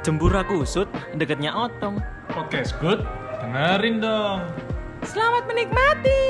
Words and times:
Jembura 0.00 0.40
kusut 0.48 0.88
deketnya 1.12 1.52
otong. 1.52 2.00
Podcast 2.32 2.72
good, 2.80 3.04
dengerin 3.44 4.00
dong. 4.00 4.40
Selamat 5.04 5.44
menikmati. 5.44 6.24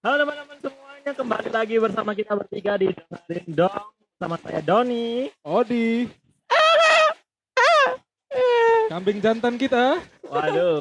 Halo 0.00 0.24
teman-teman 0.24 0.56
semuanya, 0.64 1.12
kembali 1.12 1.50
lagi 1.52 1.76
bersama 1.76 2.16
kita 2.16 2.32
bertiga 2.32 2.80
di 2.80 2.88
Dengerin 2.96 3.48
Dong. 3.52 3.84
Sama 4.16 4.40
saya 4.40 4.64
Doni. 4.64 5.28
Odi. 5.44 6.08
Kambing 8.88 9.20
jantan 9.20 9.60
kita. 9.60 10.00
Waduh. 10.32 10.80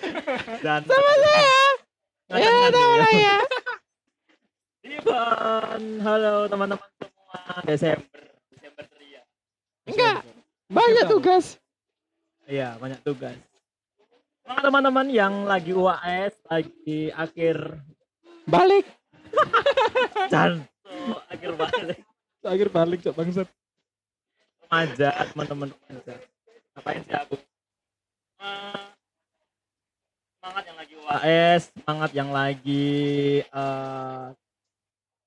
Dan 0.64 0.80
sama 0.88 1.12
saya. 1.20 1.60
Ya, 2.40 2.52
sama 2.72 3.04
saya. 3.04 3.47
Ivan. 4.88 5.82
Halo 6.00 6.48
teman-teman 6.48 6.88
semua. 6.96 7.40
Desember. 7.68 8.22
Desember 8.48 8.84
ceria. 8.88 9.22
Enggak, 9.84 10.18
banyak 10.72 11.04
tugas. 11.04 11.44
Iya, 12.48 12.80
banyak 12.80 13.00
tugas. 13.04 13.36
Semangat 14.40 14.64
teman-teman 14.64 15.06
yang 15.12 15.34
lagi 15.44 15.76
UAS, 15.76 16.32
lagi 16.48 17.12
akhir 17.12 17.84
Balik. 18.48 18.88
dan 20.32 20.64
akhir 21.28 21.52
balik 21.52 22.00
Akhir 22.40 22.68
balik 22.72 23.04
cok 23.04 23.12
bangsat. 23.12 23.48
remaja 24.64 25.08
teman-teman 25.36 25.68
remaja. 25.68 26.16
Ngapain 26.72 27.02
sih 27.04 27.12
aku? 27.12 27.36
Semangat 30.40 30.64
yang 30.64 30.78
lagi 30.80 30.94
UAS, 30.96 31.62
semangat 31.76 32.10
yang 32.16 32.30
lagi 32.32 32.96
eh, 33.44 34.26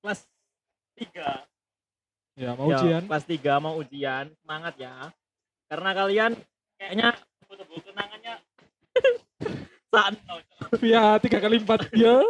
kelas 0.02 0.26
3 0.98 1.46
Ya 2.42 2.51
mau 2.62 2.68
Ya, 2.68 2.78
ujian. 2.78 3.02
kelas 3.04 3.24
3 3.26 3.58
mau 3.58 3.74
ujian, 3.76 4.24
semangat 4.36 4.74
ya. 4.76 4.94
Karena 5.66 5.90
kalian 5.92 6.32
kayaknya 6.76 7.08
foto 7.42 7.62
buku 7.64 7.82
kenangannya 7.84 8.34
saat 9.92 10.14
Ya 10.80 11.18
tiga 11.18 11.38
kali 11.38 11.58
empat 11.58 11.90
ya. 11.92 12.22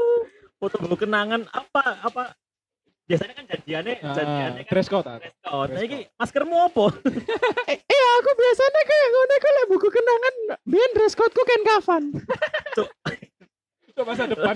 foto 0.56 0.76
buku 0.78 0.96
kenangan 1.00 1.44
apa 1.48 1.82
apa 2.00 2.22
biasanya 3.04 3.34
kan 3.34 3.44
janjiannya 3.44 3.94
Ah, 4.00 4.14
janjiannya 4.14 4.62
kan 4.62 4.72
dress 4.72 4.88
code. 4.88 5.04
ah. 5.04 5.18
dress 5.18 5.36
code. 5.38 5.70
Nah, 5.70 5.82
iki 5.82 5.98
maskermu 6.14 6.56
apa? 6.56 6.84
Eh, 7.66 7.76
iya, 7.78 8.08
aku 8.16 8.30
biasanya 8.32 8.82
kayak 8.82 9.08
ngono 9.08 9.32
iku 9.32 9.48
lek 9.50 9.66
buku 9.68 9.88
kenangan 9.90 10.34
biyen 10.64 10.90
dress 10.92 11.12
code-ku 11.12 11.42
kan 11.42 11.60
kafan. 11.62 12.04
Cok 13.92 14.04
masa 14.06 14.24
depan. 14.24 14.54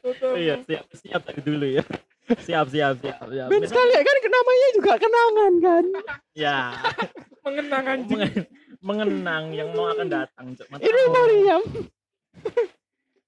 Tutup. 0.00 0.34
iya, 0.34 0.56
siap 0.64 0.86
siap 0.96 1.20
dari 1.22 1.40
dulu 1.40 1.66
ya. 1.68 1.84
Siap 2.42 2.66
siap 2.68 2.94
siap. 2.98 3.22
siap. 3.22 3.46
Ben 3.48 3.62
sekali 3.62 3.92
kan 3.94 4.16
namanya 4.22 4.68
juga 4.74 4.92
kenangan 4.98 5.52
kan. 5.58 5.84
Ya, 6.32 6.58
Mengenang 7.42 7.84
anjing. 7.86 8.18
mengen- 8.18 8.48
mengenang 8.82 9.44
yang 9.52 9.68
mau 9.72 9.86
akan 9.88 10.06
datang. 10.06 10.46
Cuk. 10.52 10.66
Mantap. 10.68 10.82
Ini 10.84 11.02
Meriam. 11.08 11.62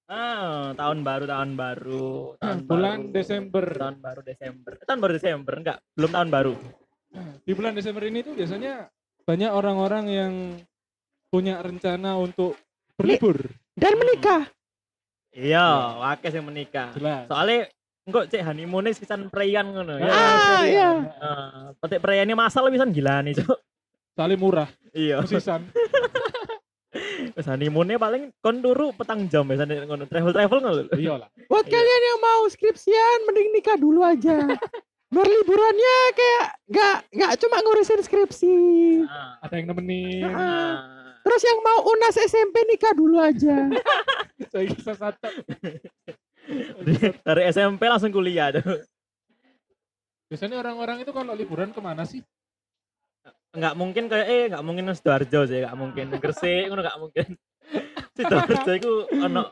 Ah, 0.04 0.76
tahun 0.76 1.00
baru 1.00 1.24
tahun 1.24 1.50
baru. 1.56 2.36
Tahun 2.36 2.58
Bulan 2.68 2.98
baru. 3.00 3.14
Desember. 3.14 3.64
Tahun 3.72 3.96
baru 3.98 4.20
Desember. 4.20 4.72
Tahun 4.78 4.98
baru 5.00 5.12
Desember 5.14 5.54
enggak? 5.56 5.78
Belum 5.94 6.10
tahun 6.12 6.28
baru. 6.28 6.54
Di 7.40 7.52
bulan 7.54 7.72
Desember 7.72 8.02
ini 8.02 8.20
tuh 8.20 8.34
biasanya 8.34 8.90
banyak 9.22 9.48
orang-orang 9.48 10.04
yang 10.06 10.32
punya 11.30 11.62
rencana 11.62 12.18
untuk 12.18 12.58
berlibur. 12.94 13.38
Dan 13.72 13.96
menikah. 13.96 14.50
Iya, 15.30 15.66
wakil 15.98 16.30
yang 16.32 16.46
menikah. 16.46 16.88
Jelas. 16.94 17.24
Soalnya 17.26 17.66
enggak 18.04 18.24
cek 18.28 18.44
honeymoon 18.44 18.92
sisan 18.92 19.32
preyan 19.32 19.72
ngono 19.72 19.96
ya. 19.96 20.08
Ah, 20.08 20.62
iya. 20.64 20.90
Heeh, 21.08 21.64
petik 21.80 22.00
preyan 22.04 22.28
masal 22.36 22.68
bisa 22.68 22.84
gila 22.88 23.24
nih, 23.24 23.36
Cuk. 23.40 23.58
Soalnya 24.14 24.36
murah. 24.38 24.68
Iya. 24.94 25.24
Sisan. 25.26 25.66
Wis 27.34 27.50
honeymoonnya 27.50 27.98
paling 27.98 28.30
kon 28.38 28.62
turu 28.62 28.94
petang 28.94 29.26
jam 29.26 29.42
biasanya 29.42 29.82
ngono 29.82 30.06
travel-travel 30.06 30.58
ngono. 30.62 30.82
Iya 30.94 31.18
lah. 31.18 31.28
Buat 31.50 31.66
Iya. 31.66 31.74
kalian 31.74 32.02
yang 32.06 32.20
mau 32.22 32.42
skripsian 32.46 33.18
mending 33.26 33.48
nikah 33.50 33.74
dulu 33.74 34.06
aja. 34.06 34.38
Biar 35.14 35.28
liburannya 35.30 35.96
kayak 36.14 36.44
nggak 36.70 36.96
nggak 37.10 37.32
cuma 37.42 37.56
ngurusin 37.62 38.00
skripsi. 38.02 38.54
Ah. 39.10 39.42
Ada 39.42 39.54
yang 39.58 39.66
nemenin. 39.74 40.30
Ah. 40.30 40.38
Ah. 40.38 40.74
Terus 41.26 41.42
yang 41.42 41.58
mau 41.64 41.78
unas 41.88 42.14
SMP 42.20 42.62
nikah 42.70 42.94
dulu 42.94 43.18
aja. 43.18 43.66
Saya 44.54 44.64
kisah 44.70 44.94
satu. 44.94 45.30
Dari- 47.26 47.46
SMP 47.48 47.88
langsung 47.88 48.12
kuliah 48.12 48.52
tuh. 48.52 48.84
Biasanya 50.28 50.60
orang-orang 50.60 51.04
itu 51.04 51.12
kalau 51.12 51.32
liburan 51.32 51.70
ke 51.70 51.80
mana 51.80 52.04
sih? 52.04 52.20
Enggak 53.54 53.74
mungkin 53.78 54.10
kayak 54.10 54.26
eh 54.26 54.42
enggak 54.50 54.64
mungkin 54.66 54.84
nang 54.90 54.96
Sidoarjo 54.98 55.40
sih, 55.46 55.62
enggak 55.62 55.76
mungkin 55.78 56.06
Gresik 56.18 56.66
ngono 56.66 56.80
enggak 56.82 56.98
mungkin. 56.98 57.26
Sidoarjo 58.16 58.70
iku 58.74 58.92
ono 59.14 59.42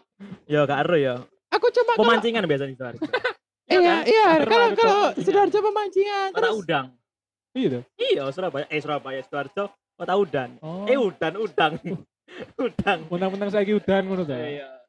ya 0.51 0.67
gak 0.67 0.81
ero 0.83 0.97
ya. 0.99 1.15
Aku 1.53 1.69
cuma 1.71 1.95
kalau 1.95 2.03
Pemancingan 2.09 2.45
biasa 2.49 2.65
di 2.67 2.75
Sidoarjo. 2.75 3.03
iya 3.73 4.03
iya 4.05 4.25
Akhir 4.37 4.49
kalau 4.51 4.67
lalu 4.69 4.75
kalau 4.77 4.93
pemancingan. 5.15 5.23
sidoarjo 5.23 5.59
pemancingan 5.63 6.29
terus 6.35 6.55
udang. 6.59 6.87
Iya. 7.53 7.81
Iya, 8.01 8.23
Surabaya. 8.33 8.65
Eh 8.73 8.81
Surabaya, 8.81 9.21
Sidoarjo, 9.21 9.65
Kota 9.93 10.15
Udan. 10.17 10.57
Oh. 10.65 10.89
Eh 10.89 10.97
udan, 10.97 11.37
udang. 11.37 11.77
udang. 12.57 12.99
Menang-menang 13.13 13.53
saya 13.53 13.69
udan 13.69 14.03
ngono 14.09 14.25
ta. 14.25 14.35
Iya. 14.35 14.82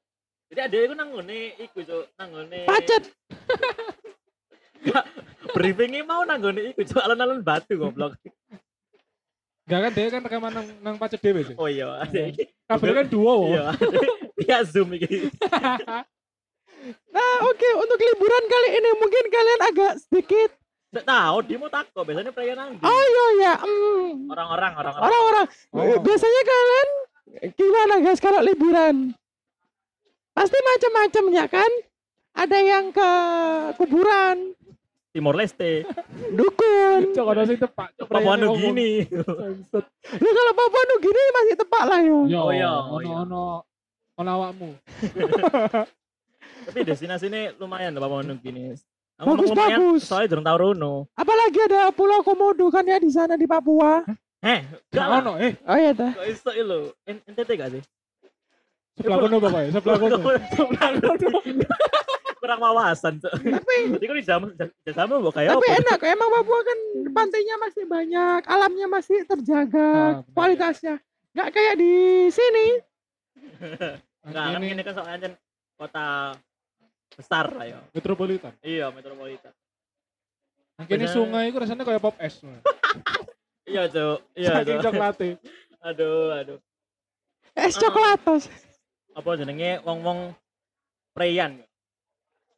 Jadi 0.53 0.69
ada 0.69 0.78
iku 0.86 0.94
nang 0.94 1.09
ngene 1.18 1.40
iku 1.66 1.81
cuk, 1.81 2.06
nang 2.14 2.30
ngene. 2.30 2.59
pacet. 2.69 3.03
Briefingnya 5.58 6.06
mau 6.06 6.22
nang 6.30 6.38
ngene 6.46 6.78
iku 6.78 6.86
cuk, 6.86 7.02
alon-alon 7.02 7.41
batu 7.41 7.74
goblok. 7.74 8.14
Enggak 9.66 9.80
kan 9.81 9.91
dia 9.97 10.08
kan 10.14 10.22
rekaman 10.22 10.52
nang, 10.53 10.68
nang 10.86 10.96
pacet 11.02 11.18
dhewe 11.25 11.41
sih. 11.41 11.58
Oh 11.58 11.66
iya, 11.66 12.06
ada 12.06 12.22
iki. 12.30 12.53
Kabel 12.69 12.94
kan 13.02 13.08
dua. 13.09 13.34
wo. 13.34 13.50
Iya. 13.50 13.66
Iya 14.46 14.58
Zoom 14.69 14.94
iki. 14.94 15.25
Nah, 16.84 17.47
oke 17.47 17.70
untuk 17.80 17.96
liburan 17.96 18.44
kali 18.44 18.70
ini 18.75 18.90
mungkin 19.00 19.24
kalian 19.31 19.62
agak 19.72 19.94
sedikit 20.03 20.52
Nggak 20.91 21.08
tahu, 21.08 21.38
dia 21.47 21.56
mau 21.56 21.72
takut. 21.72 22.03
Biasanya 22.03 22.35
perayaan 22.35 22.58
nang 22.59 22.70
ndi? 22.75 22.84
Oh 22.84 23.02
iya 23.08 23.25
ya, 23.40 23.53
hmm, 23.64 24.28
Orang-orang, 24.28 24.72
orang-orang. 24.75 25.08
orang-orang. 25.08 25.46
Oh. 25.74 25.97
Biasanya 26.03 26.41
kalian 26.44 26.90
gimana 27.56 27.94
guys 28.03 28.20
kalau 28.20 28.44
liburan? 28.44 29.16
Pasti 30.34 30.58
macam-macam 30.58 31.24
ya 31.34 31.46
kan? 31.48 31.72
Ada 32.34 32.58
yang 32.58 32.90
ke 32.90 33.10
kuburan, 33.78 34.58
Timor 35.14 35.38
Leste, 35.38 35.86
dukun. 36.34 37.14
Cok 37.14 37.28
ada 37.30 37.46
sing 37.46 37.62
tepak. 37.62 37.94
Cok 38.02 38.10
Papua. 38.10 38.34
Nugini. 38.34 39.06
Lu 39.14 40.30
kalau 40.34 40.54
Papua 40.58 40.82
Nugini 40.90 41.22
masih 41.38 41.56
tepak 41.62 41.84
lah 41.86 42.00
yo. 42.02 42.26
Yo, 42.26 42.40
Oh 42.42 42.50
iya, 42.50 42.74
oh 42.82 42.98
ono 42.98 43.06
iya. 43.06 43.16
ono 43.22 43.44
ono 44.18 44.30
awakmu. 44.42 44.70
Tapi 46.66 46.80
destinasi 46.82 47.30
ini 47.30 47.54
lumayan 47.62 47.94
Papua 47.94 48.26
Nugini. 48.26 48.74
Bagus, 49.22 49.54
lumayan, 49.54 49.78
bagus. 49.78 50.02
soalnya 50.10 50.34
durung 50.34 50.46
tau 50.50 50.58
rono. 50.58 50.94
Apalagi 51.14 51.62
ada 51.62 51.94
Pulau 51.94 52.26
Komodo 52.26 52.74
kan 52.74 52.82
ya 52.82 52.98
di 52.98 53.14
sana 53.14 53.38
di 53.38 53.46
Papua. 53.46 54.02
Eh, 54.42 54.66
Gak 54.90 55.08
ono 55.24 55.38
eh 55.38 55.54
Oh 55.70 55.78
iya 55.78 55.94
dah. 55.94 56.10
Kok 56.10 56.26
iso 56.26 56.50
lho? 56.58 56.90
NTT 57.06 57.50
gak 57.54 57.70
sih? 57.70 57.84
Sebelah 58.94 59.18
kono 59.20 59.36
Bapak 59.40 59.59
ya, 59.59 59.70
sebelah 59.72 59.98
kono. 59.98 60.18
Sebelah 60.54 60.92
kono. 60.96 61.30
Kurang 62.38 62.59
wawasan, 62.59 63.14
Cuk. 63.18 63.31
Tapi 63.31 63.76
Jadi 63.90 64.04
kok 64.04 64.18
di 64.20 64.26
zaman 64.26 64.48
di 64.54 64.92
zaman 64.92 65.16
kayak 65.26 65.56
tapi 65.56 65.64
apa? 65.64 65.80
enak 65.80 66.00
emang 66.06 66.30
Papua 66.30 66.59
kan 66.62 66.80
pantainya 67.09 67.56
masih 67.58 67.84
banyak, 67.86 68.42
alamnya 68.46 68.88
masih 68.88 69.18
Ah, 69.18 69.28
terjaga 69.30 69.90
benar. 70.20 70.28
kualitasnya. 70.36 70.96
Nggak 71.32 71.50
kayak 71.50 71.76
di 71.78 71.94
sini. 72.30 72.68
Enggak, 74.28 74.44
kan 74.46 74.59
Ini 74.62 74.82
kan 74.82 74.94
soalnya 74.94 75.20
kan 75.22 75.34
kota 75.74 76.08
besar 77.14 77.46
lah 77.50 77.66
ya. 77.66 77.79
metropolitan. 77.91 78.52
Iya, 78.59 78.88
metropolitan. 78.90 79.52
Ini 80.79 80.90
Bener. 81.00 81.08
sungai 81.08 81.44
itu 81.47 81.58
rasanya 81.58 81.84
kayak 81.84 82.02
pop 82.02 82.16
es. 82.20 82.44
Iya, 83.64 83.88
Cuk. 83.88 84.20
Iya, 84.35 84.50
Saking 84.53 84.78
Cuk. 84.78 84.85
coklatnya. 84.91 85.34
Aduh, 85.82 86.28
aduh. 86.35 86.59
Es 87.56 87.73
Ah. 87.73 87.79
coklatos. 87.79 88.44
Apa 89.14 89.38
jenenge 89.38 89.82
wong-wong 89.86 90.34
preyan. 91.14 91.62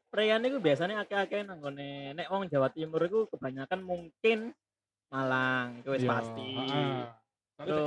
Preyan 0.07 0.47
itu 0.47 0.63
biasanya 0.63 1.03
akeh-akeh 1.03 1.43
nang 1.43 1.59
ngone 1.59 2.15
nek 2.15 2.31
wong 2.31 2.47
Jawa 2.47 2.71
Timur 2.71 3.03
itu 3.03 3.27
kebanyakan 3.27 3.83
mungkin 3.83 4.55
Malang, 5.05 5.79
itu 5.79 5.89
wis 5.91 6.01
Iya, 6.01 6.11
pasti. 6.11 6.49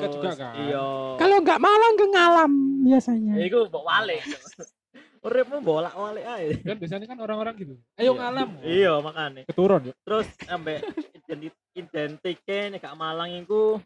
juga 0.08 0.30
kan. 0.36 0.54
Iya. 0.54 0.86
Kalau 1.18 1.36
nggak 1.42 1.60
Malang 1.60 1.94
ke 1.96 2.06
Ngalam 2.08 2.52
biasanya. 2.84 3.32
Ya 3.36 3.44
iku 3.48 3.68
mbok 3.68 3.84
wale. 3.84 4.16
Uripmu 5.26 5.58
bolak-walik 5.60 6.24
ae. 6.24 6.62
Kan 6.62 6.78
biasanya 6.78 7.06
kan 7.10 7.18
orang-orang 7.18 7.58
gitu. 7.58 7.74
Ayo 7.98 8.14
Iya. 8.14 8.20
ngalam. 8.22 8.48
Iya, 8.62 8.92
makanya. 9.02 9.42
Keturun 9.50 9.90
ya. 9.90 9.94
Terus 10.06 10.26
sampai 10.46 10.78
identi 11.18 11.48
identike 11.74 12.58
nek 12.70 12.80
gak 12.80 12.94
Malang 12.96 13.34
iku 13.34 13.82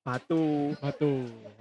batu. 0.00 0.74
Batu. 0.76 1.12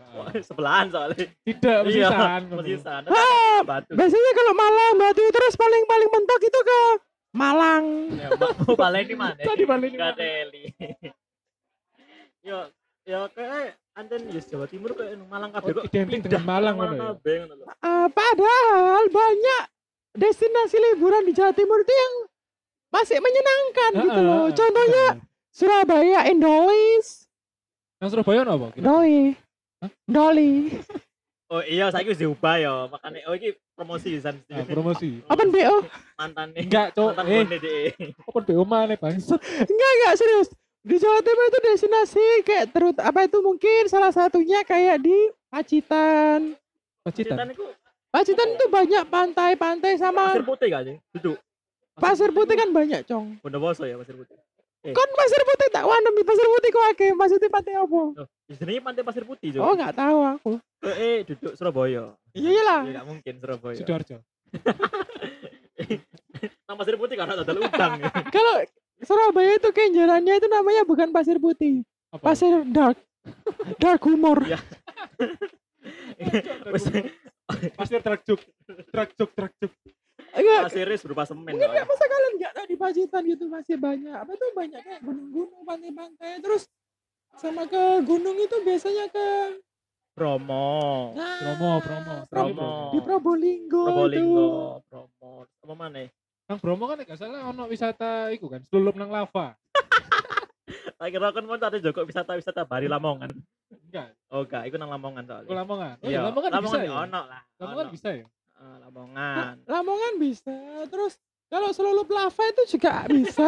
Wah, 0.09 0.33
sebelahan 0.39 0.89
soalnya. 0.89 1.27
Tidak 1.39 1.79
Iya, 1.85 2.09
mesisan. 2.09 2.41
Mesisan. 2.51 3.01
Ah, 3.07 3.61
Batu. 3.61 3.93
biasanya 3.93 4.31
kalau 4.33 4.53
Malang 4.53 4.95
batu 4.97 5.21
terus 5.21 5.53
paling 5.53 5.83
paling 5.85 6.09
mentok 6.09 6.41
itu 6.41 6.59
ke 6.59 6.81
Mbakmu 7.29 8.73
baleni 8.73 9.13
mana? 9.13 9.37
Tadi 9.37 9.63
baleni 9.63 9.93
Gak 9.93 10.01
mana? 10.01 10.17
teli. 10.17 10.63
Yo 12.41 12.57
yo 13.05 13.29
kayak 13.29 13.77
anten 13.93 14.21
yes 14.29 14.49
Jawa 14.49 14.65
Timur 14.65 14.97
kayak 14.97 15.13
nang 15.13 15.29
Malang 15.29 15.51
kabeh 15.53 15.69
Oh, 15.69 15.75
kok 15.77 15.85
identik 15.87 16.25
dengan 16.25 16.41
Malang 16.43 16.73
ngono 16.73 16.93
ya? 16.97 17.13
Ah, 17.79 18.09
padahal 18.09 19.05
banyak 19.07 19.63
destinasi 20.15 20.77
liburan 20.89 21.21
di 21.23 21.37
Jawa 21.37 21.53
Timur 21.53 21.79
itu 21.79 21.93
yang 21.93 22.13
masih 22.89 23.21
menyenangkan 23.21 23.91
gitu 24.01 24.19
loh. 24.19 24.45
Contohnya 24.49 25.05
Surabaya, 25.53 26.25
Indolis, 26.25 27.28
Yang 27.99 28.09
Surabaya 28.15 28.41
apa? 28.47 28.67
Doi, 28.79 29.35
Doli, 30.07 30.71
Oh 31.49 31.65
iya 31.65 31.89
saiki 31.89 32.13
wis 32.13 32.21
diubah 32.21 32.61
ya. 32.61 32.85
Makane 32.87 33.25
oh 33.25 33.33
iki 33.33 33.57
promosi 33.73 34.13
pisan. 34.13 34.37
Nah, 34.45 34.61
promosi. 34.69 35.17
Open 35.25 35.49
BO. 35.49 35.81
Mantan 36.13 36.53
Enggak, 36.53 36.93
Cok. 36.93 37.17
Mantan 37.17 37.25
Eh, 37.25 37.41
bone 37.41 37.57
deh. 37.57 37.89
open 38.29 38.43
BO 38.45 38.63
mana, 38.69 38.93
Bangsat? 38.93 39.41
Enggak, 39.65 39.91
enggak 39.97 40.13
serius. 40.15 40.49
Di 40.85 40.95
Jawa 40.95 41.19
Timur 41.25 41.45
itu 41.49 41.59
destinasi 41.59 42.25
kayak 42.45 42.65
terut 42.71 42.97
apa 43.01 43.25
itu 43.25 43.41
mungkin 43.41 43.89
salah 43.89 44.13
satunya 44.13 44.61
kayak 44.61 45.01
di 45.01 45.33
Pacitan. 45.49 46.53
Pacitan. 47.01 47.35
Citan 47.35 47.49
iku 47.51 47.65
Pacitan 48.13 48.47
itu 48.53 48.65
banyak 48.69 49.03
pantai-pantai 49.09 49.97
sama 49.97 50.33
pasir 50.33 50.45
putih 50.45 50.67
gak 50.69 50.83
sih? 50.85 50.95
Duduk. 51.17 51.37
pasir 51.97 52.29
putih 52.29 52.55
kan 52.55 52.69
banyak, 52.69 53.01
Cong. 53.09 53.41
Bondowoso 53.41 53.83
ya 53.83 53.97
pasir 53.97 54.13
putih. 54.15 54.37
Kon 54.79 55.09
pasir 55.11 55.41
putih 55.43 55.67
tak 55.75 55.83
wanem 55.83 56.13
di 56.15 56.23
pasir 56.23 56.47
putih 56.47 56.69
kok 56.71 56.85
akeh. 56.95 57.11
Maksudnya 57.11 57.49
pantai 57.51 57.75
apa? 57.75 57.99
Loh, 58.15 58.27
jenenge 58.47 58.79
pantai 58.79 59.03
pasir 59.03 59.23
putih, 59.27 59.51
Oh, 59.59 59.67
Jo. 59.67 59.75
enggak 59.75 59.93
tahu 59.93 60.19
aku. 60.23 60.51
Eh, 60.79 60.95
eh, 60.95 61.17
duduk 61.27 61.51
Surabaya. 61.53 62.15
Iya 62.31 62.49
iyalah. 62.55 62.81
Ya 62.87 62.91
gak 63.03 63.07
mungkin 63.11 63.33
Surabaya. 63.43 63.75
Sidoarjo. 63.75 64.17
Nang 66.63 66.77
pasir 66.79 66.95
putih 66.95 67.15
kan 67.19 67.27
ada 67.27 67.43
udang. 67.43 67.99
Kalau 68.35 68.55
Surabaya 69.03 69.59
itu 69.59 69.67
kenjarannya 69.67 70.33
itu 70.39 70.47
namanya 70.47 70.87
bukan 70.87 71.11
pasir 71.11 71.35
putih, 71.39 71.83
Apa? 72.15 72.31
pasir 72.31 72.63
dark. 72.71 72.95
Dark 73.75 73.99
humor. 74.07 74.39
Ya. 74.47 74.59
Pasir 77.75 77.99
trakjuk. 77.99 78.39
Trakjuk, 78.91 79.29
trakjuk. 79.35 79.71
Enggak, 80.35 80.61
pasiris 80.69 81.01
berupa 81.01 81.23
semen. 81.25 81.41
mungkin 81.49 81.57
soalnya. 81.59 81.73
nggak 81.73 81.87
masa 81.87 82.05
kalian 82.05 82.33
nggak 82.37 82.53
tahu 82.53 82.65
di 82.65 82.77
Pacitan 82.77 83.21
gitu 83.25 83.45
masih 83.47 83.75
banyak. 83.77 84.15
Apa 84.15 84.31
tuh 84.35 84.49
banyak 84.53 84.81
kayak 84.81 85.01
gunung-gunung, 85.01 85.61
pantai-pantai. 85.63 86.31
Terus 86.39 86.63
sama 87.35 87.63
ke 87.65 87.81
gunung 88.03 88.35
itu 88.35 88.55
biasanya 88.61 89.05
ke 89.07 89.27
Bromo. 90.11 91.15
nah, 91.15 91.39
Promo, 91.39 91.71
promo. 91.79 92.15
Promo. 92.27 92.71
di 92.91 92.99
Probolinggo, 92.99 93.83
Probolinggo, 93.87 94.47
itu. 94.83 94.87
Bromo. 94.91 95.29
Apa 95.63 95.73
mana? 95.73 96.03
Nang 96.49 96.57
Bromo 96.59 96.83
kan 96.89 96.99
gak 96.99 97.15
salah 97.15 97.47
ono 97.47 97.63
wisata 97.69 98.27
iku 98.33 98.51
kan, 98.51 98.59
selulup 98.67 98.99
nang 98.99 99.07
lava. 99.07 99.55
Tak 100.99 101.07
kira 101.15 101.31
kan 101.31 101.43
mau 101.47 101.55
cari 101.55 101.79
Joko 101.79 102.03
wisata-wisata 102.03 102.67
Bari 102.67 102.91
Lamongan. 102.91 103.31
Enggak, 103.87 104.11
Oh 104.27 104.43
enggak, 104.43 104.67
itu 104.67 104.75
nang 104.75 104.91
Lamongan 104.91 105.23
soalnya. 105.23 105.55
Lamongan. 105.55 105.95
Oh, 106.03 106.07
Iya, 106.11 106.11
iya, 106.11 106.21
Lamongan, 106.27 106.51
bisa 106.59 106.77
ya. 106.83 106.91
ono 106.91 107.21
lah. 107.23 107.41
Lamongan 107.55 107.85
ono. 107.87 107.93
bisa 107.95 108.09
ya. 108.11 108.25
Lamongan. 108.59 109.55
Lamongan 109.63 110.13
bisa. 110.19 110.51
Terus 110.91 111.15
kalau 111.47 111.71
selulup 111.71 112.09
lava 112.11 112.43
itu 112.51 112.77
juga 112.77 113.07
bisa. 113.07 113.47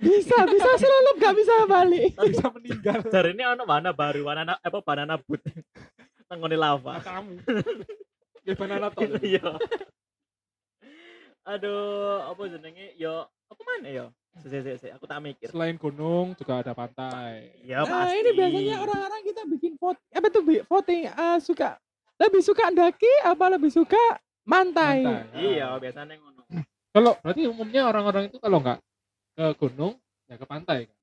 bisa, 0.00 0.36
bisa 0.48 0.70
selulup 0.78 1.14
nggak 1.18 1.34
bisa 1.36 1.54
balik. 1.66 2.12
Bisa 2.14 2.46
meninggal. 2.54 2.98
Dari 3.14 3.34
ini 3.34 3.42
ono 3.44 3.66
mana 3.66 3.90
baru, 3.90 4.22
banana 4.26 4.54
apa 4.62 4.78
banana 4.80 5.14
boot. 5.18 5.42
Nang 6.30 6.38
ngone 6.42 6.56
lava. 6.58 7.02
Kamu. 7.02 7.34
Ya 8.46 8.54
banana 8.54 8.94
tol. 8.94 9.10
Iya. 9.26 9.58
Aduh, 11.50 12.30
apa 12.30 12.46
jenenge? 12.46 12.94
Yo, 12.94 13.26
apa 13.26 13.62
mana 13.66 13.90
yo? 13.90 14.06
Si, 14.38 14.86
aku 14.86 15.02
tak 15.10 15.18
mikir. 15.18 15.50
Selain 15.50 15.74
gunung 15.74 16.38
juga 16.38 16.62
ada 16.62 16.70
pantai. 16.70 17.50
Ya 17.66 17.82
Nah, 17.82 18.06
pasti. 18.06 18.22
ini 18.22 18.30
biasanya 18.38 18.76
orang-orang 18.86 19.22
kita 19.26 19.42
bikin 19.50 19.72
vote 19.82 19.98
apa 20.14 20.30
tuh 20.30 20.46
voting 20.46 21.10
eh, 21.10 21.38
suka 21.42 21.74
lebih 22.18 22.40
suka 22.40 22.68
daki 22.70 23.12
apa 23.22 23.44
lebih 23.50 23.68
suka 23.68 24.00
mantai. 24.42 25.02
Pantai. 25.02 25.36
Iya, 25.36 25.76
biasanya 25.76 26.14
ngono. 26.14 26.42
Kalau 26.90 27.12
berarti 27.18 27.42
umumnya 27.44 27.82
orang-orang 27.84 28.22
itu 28.26 28.38
kalau 28.38 28.58
nggak 28.58 28.78
ke 29.34 29.44
gunung 29.58 29.92
ya 30.24 30.34
ke 30.34 30.44
pantai. 30.44 30.78
kan? 30.84 30.96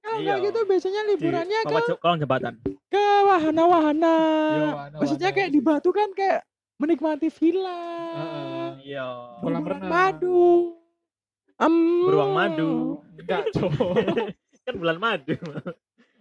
Kalau 0.00 0.18
Iya. 0.18 0.32
kayak 0.32 0.40
gitu 0.46 0.60
biasanya 0.64 1.00
liburannya 1.06 1.58
Di 1.58 1.66
ke 1.66 1.94
kolong 1.94 2.18
jembatan. 2.18 2.54
ke 2.88 3.04
wahana-wahana. 3.22 4.16
Iya, 4.50 4.70
Maksudnya 4.96 5.30
kayak 5.30 5.50
di 5.50 5.60
Batu 5.60 5.90
kan 5.90 6.08
kayak 6.10 6.44
menikmati 6.76 7.28
villa. 7.30 7.80
Heeh. 8.10 8.68
Iya. 8.86 9.06
Kolam 9.38 9.60
bulan 9.60 9.76
renang. 9.78 9.90
madu. 9.90 10.40
Em, 11.56 11.74
Beruang 12.02 12.32
madu. 12.32 12.70
Enggak, 13.14 13.44
kan 14.64 14.74
bulan 14.74 14.96
madu. 14.96 15.36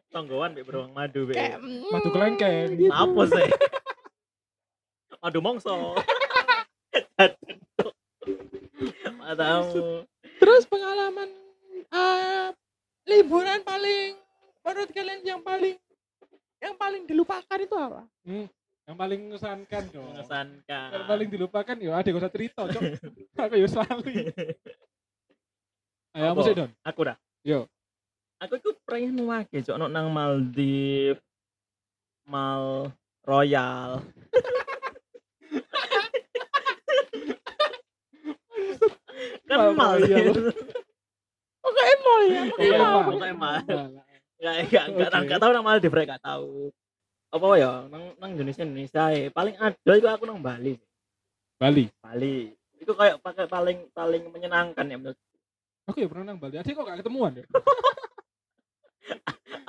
Tonggoan 0.10 0.52
be 0.52 0.62
beruang 0.62 0.92
madu 0.92 1.24
be. 1.24 1.34
Kayak 1.34 1.60
mm, 1.60 1.86
Madu 1.88 2.10
kelengkeng. 2.10 2.68
gitu. 2.76 2.92
Apa 2.92 3.22
sih? 3.30 3.48
Madu 5.20 5.40
mongso. 5.44 5.76
Matamu. 9.20 10.08
Terus 10.40 10.64
pengalaman 10.66 11.30
eh, 11.92 12.48
liburan 13.04 13.60
paling 13.68 14.16
menurut 14.64 14.90
kalian 14.96 15.20
yang 15.28 15.42
paling 15.44 15.76
yang 16.60 16.76
paling 16.80 17.04
dilupakan 17.04 17.60
itu 17.60 17.76
apa? 17.76 18.08
Hmm, 18.24 18.48
yang 18.88 18.98
paling 19.00 19.20
mengesankan 19.28 19.84
dong. 19.92 20.08
Mengesankan. 20.16 20.90
Yang 20.96 21.06
paling 21.08 21.28
dilupakan 21.28 21.76
ya 21.76 21.92
ada 22.00 22.08
gak 22.08 22.22
usah 22.24 22.34
cerita, 22.34 22.62
Cok. 22.68 22.82
Aku 23.44 23.56
ya 23.60 23.68
selalu. 23.68 24.04
Ayo, 26.16 26.42
sih, 26.42 26.56
Don. 26.56 26.72
Aku 26.84 27.02
dah. 27.06 27.18
Yo. 27.44 27.68
Aku 28.40 28.56
itu 28.56 28.72
pengen 28.88 29.20
wake 29.28 29.68
cok 29.68 29.76
nang 29.92 30.16
Maldives. 30.16 31.20
Mal 32.24 32.96
Royal. 33.28 34.00
Kan 39.60 39.76
Mal 39.76 39.76
mal 39.76 39.96
Royal. 40.00 40.26
Oh 41.60 41.72
emol 41.76 42.22
ya? 42.32 42.42
Kok 42.48 42.60
Iya, 42.64 42.78
emol? 42.80 43.02
pokoknya 43.12 43.36
mal. 43.36 43.56
Nah, 43.68 43.88
Enggak 44.40 44.56
enggak 44.64 44.86
enggak 44.88 45.10
Oke. 45.12 45.20
enggak 45.28 45.40
tahu 45.44 45.52
nang 45.52 45.66
Maldives 45.68 45.92
rek 45.94 46.06
enggak 46.08 46.24
tahu. 46.24 46.52
Apa 47.30 47.46
ya 47.60 47.72
nang 47.92 48.04
nang 48.18 48.30
Indonesia 48.34 48.64
Indonesia 48.64 49.04
ya. 49.12 49.28
Paling 49.30 49.56
ada 49.60 49.92
itu 49.94 50.08
aku 50.08 50.24
nang 50.24 50.40
Bali. 50.40 50.80
Bali. 51.60 51.92
Bali. 52.00 52.56
Itu 52.80 52.96
kayak 52.96 53.20
pakai 53.20 53.46
paling 53.46 53.92
paling 53.92 54.24
menyenangkan 54.32 54.88
ya 54.88 54.96
menurut. 54.96 55.20
Oke, 55.86 56.08
pernah 56.08 56.32
nang 56.32 56.40
Bali. 56.40 56.56
Adik 56.56 56.72
kok 56.72 56.88
gak 56.88 57.04
ketemuan 57.04 57.36
ya? 57.36 57.46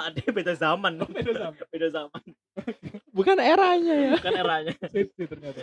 Ada 0.01 0.23
beda 0.33 0.55
zaman. 0.57 0.93
Beda 1.13 1.33
zaman. 1.35 1.61
Beda 1.69 1.89
zaman. 1.93 2.23
Bukan 3.13 3.37
eranya 3.37 3.95
ya. 3.97 4.13
Bukan 4.17 4.35
eranya. 4.39 4.73
Sisi 4.95 5.25
ternyata. 5.27 5.61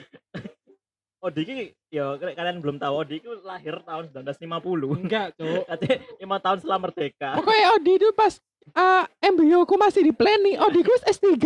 Odi 1.17 1.41
ki 1.49 1.57
ya 1.89 2.13
kalian 2.21 2.61
belum 2.61 2.77
tahu 2.77 2.93
Odi 3.01 3.17
ki 3.25 3.41
lahir 3.41 3.81
tahun 3.81 4.13
1950. 4.13 5.01
Enggak, 5.01 5.27
Cok. 5.33 5.63
Katanya 5.65 5.97
lima 6.21 6.37
tahun 6.37 6.57
setelah 6.61 6.79
merdeka. 6.79 7.29
Pokoknya 7.41 7.67
Odi 7.73 7.91
itu 7.97 8.07
pas 8.13 8.33
uh, 8.77 9.03
embryoku 9.17 9.75
masih 9.81 10.05
di 10.05 10.13
planning, 10.13 10.61
Odi 10.61 10.85
ku 10.85 10.93
S3. 10.93 11.25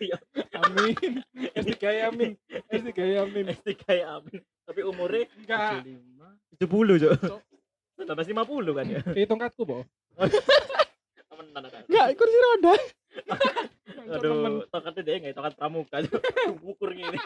Iya, 0.00 0.16
Amin. 0.56 1.20
S3 1.52 1.76
ya, 1.84 2.04
Amin. 2.08 2.32
S3 2.72 2.88
ya, 2.96 3.18
Amin. 3.28 3.44
S3 3.52 3.74
ya 3.92 4.06
amin. 4.16 4.40
Tapi 4.64 4.80
umurnya 4.88 5.28
Enggak. 5.36 5.84
75, 6.56 6.96
70 6.96 7.02
jo. 7.04 7.10
Cok. 7.20 7.40
1950 8.00 8.78
kan 8.80 8.86
ya. 8.88 9.00
Kayak 9.16 9.28
tongkatku, 9.28 9.62
Bo. 9.68 9.78
Temenan 11.28 11.62
ada. 11.68 11.78
Enggak, 11.84 12.06
kursi 12.16 12.38
roda. 12.40 12.74
Aduh, 14.16 14.64
tongkatnya 14.72 15.02
dia 15.04 15.14
enggak 15.20 15.36
tongkat 15.36 15.54
pramuka. 15.60 15.96
Ukur 16.64 16.96
gini. 16.96 17.20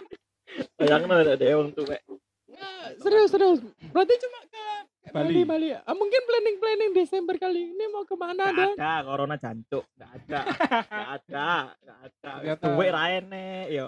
Bayangin 0.76 1.10
ada 1.10 1.34
dia 1.34 1.54
wong 1.54 1.70
tuwek. 1.70 2.00
Nggak, 2.46 2.86
serius, 3.00 3.30
serius. 3.30 3.60
Berarti 3.90 4.14
cuma 4.18 4.38
ke 4.44 4.64
Bali. 5.10 5.42
Bali. 5.42 5.68
Ah, 5.70 5.94
mungkin 5.94 6.20
planning-planning 6.24 6.90
Desember 6.92 7.34
kali 7.36 7.70
ini 7.70 7.84
mau 7.86 8.02
ke 8.02 8.14
mana 8.14 8.50
dan 8.50 8.74
ada 8.74 9.02
corona 9.02 9.36
jancuk, 9.36 9.84
enggak 9.94 10.10
ada. 10.10 10.40
Enggak 10.42 11.08
ada, 11.12 11.48
enggak 11.70 11.98
ada. 12.02 12.30
Ternyata- 12.38 12.64
Tuwek 12.66 12.90
raene, 12.90 13.46
yo. 13.70 13.86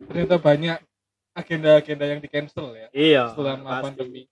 Ternyata 0.00 0.36
banyak 0.36 0.78
agenda-agenda 1.34 2.04
yang 2.06 2.20
di 2.20 2.28
cancel 2.28 2.66
ya 2.72 2.86
Iya. 2.90 3.22
setelah 3.30 3.54
pasti. 3.58 3.82
pandemi. 3.84 4.22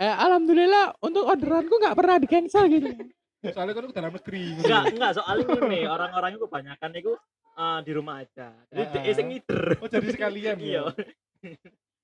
eh, 0.00 0.14
alhamdulillah 0.16 0.96
untuk 1.04 1.28
orderanku 1.28 1.74
nggak 1.76 1.92
pernah 1.92 2.16
di 2.16 2.24
cancel 2.24 2.64
gitu. 2.66 2.88
Soalnya 3.56 3.72
kan 3.72 3.84
dalam 3.92 4.12
negeri. 4.12 4.42
Enggak, 4.56 4.82
enggak 4.92 5.10
soalnya 5.16 5.44
ini 5.66 5.80
orang-orang 5.84 6.30
itu 6.32 6.44
kebanyakan 6.44 6.90
itu 6.94 7.12
eh, 7.60 7.78
di 7.82 7.92
rumah 7.92 8.14
aja. 8.18 8.48
Jadi 8.66 8.96
dia 8.98 9.12
sing 9.12 9.26
ngider. 9.28 9.62
Oh 9.78 9.86
jadi 9.86 10.08
sekalian 10.08 10.56
Iya. 10.56 10.82
ya. 10.88 11.54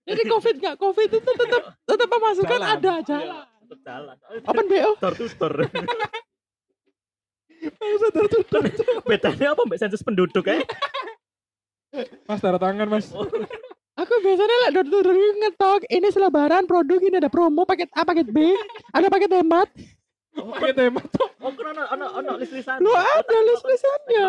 Jadi 0.07 0.23
covid 0.25 0.55
nggak 0.57 0.77
covid 0.77 1.09
itu 1.09 1.19
tetap 1.21 1.63
tetap 1.83 2.09
pemasukan 2.09 2.59
Jalan. 2.59 2.75
ada 2.77 2.93
Iya, 2.95 3.05
jalan. 3.05 3.45
tetep 3.59 3.79
jalan. 3.83 4.17
Open 4.45 4.67
BO. 4.67 4.91
Door 4.97 5.15
to 5.15 5.25
door. 5.33 5.55
Bisa 7.57 8.09
tertutup. 8.13 8.63
Bedanya 9.03 9.49
apa 9.51 9.63
mbak 9.65 9.79
sensus 9.79 10.01
penduduk 10.01 10.45
eh? 10.47 10.61
Mas 12.25 12.39
tanda 12.39 12.61
tangan 12.61 12.87
mas. 12.87 13.09
Oh, 13.11 13.25
Aku 13.97 14.13
biasanya 14.21 14.57
lah 14.61 14.71
door 14.71 14.85
to 14.85 14.99
gitu 15.01 15.33
ngetok 15.41 15.81
ini 15.89 16.09
selebaran 16.09 16.69
produk 16.69 17.01
ini 17.01 17.17
ada 17.17 17.33
promo 17.33 17.65
paket 17.65 17.89
A 17.91 18.05
paket 18.05 18.29
B 18.29 18.53
ada 18.93 19.09
paket 19.09 19.33
hemat 19.33 19.73
Pakai 20.37 20.77
tema 20.77 21.01
tuh. 21.09 21.33
Oh, 21.41 21.49
kan 21.49 21.73
ono 21.73 21.83
ono 21.89 22.07
ono 22.15 22.31
list-listan. 22.37 22.77
lu 22.77 22.93
ada 22.93 23.37
list 23.43 23.65
listannya 23.65 24.29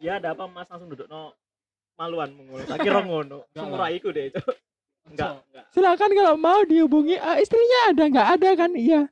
Ya 0.00 0.16
ada 0.16 0.32
apa 0.32 0.48
Mas 0.48 0.64
langsung 0.66 0.88
duduk 0.88 1.06
no 1.06 1.36
maluan 2.00 2.32
mengulur. 2.32 2.64
Tak 2.64 2.80
kira 2.80 3.04
ngono. 3.04 3.44
Enggak 3.52 3.60
Semurah 3.60 3.88
iku 3.92 4.08
deh, 4.08 4.32
Cok. 4.32 4.48
Enggak, 5.10 5.32
enggak. 5.48 5.64
silakan 5.74 6.10
kalau 6.12 6.34
mau 6.36 6.60
dihubungi 6.62 7.16
Ah, 7.18 7.36
istrinya 7.36 7.92
ada 7.92 8.04
nggak 8.06 8.28
ada 8.36 8.50
kan 8.54 8.70
iya 8.76 9.08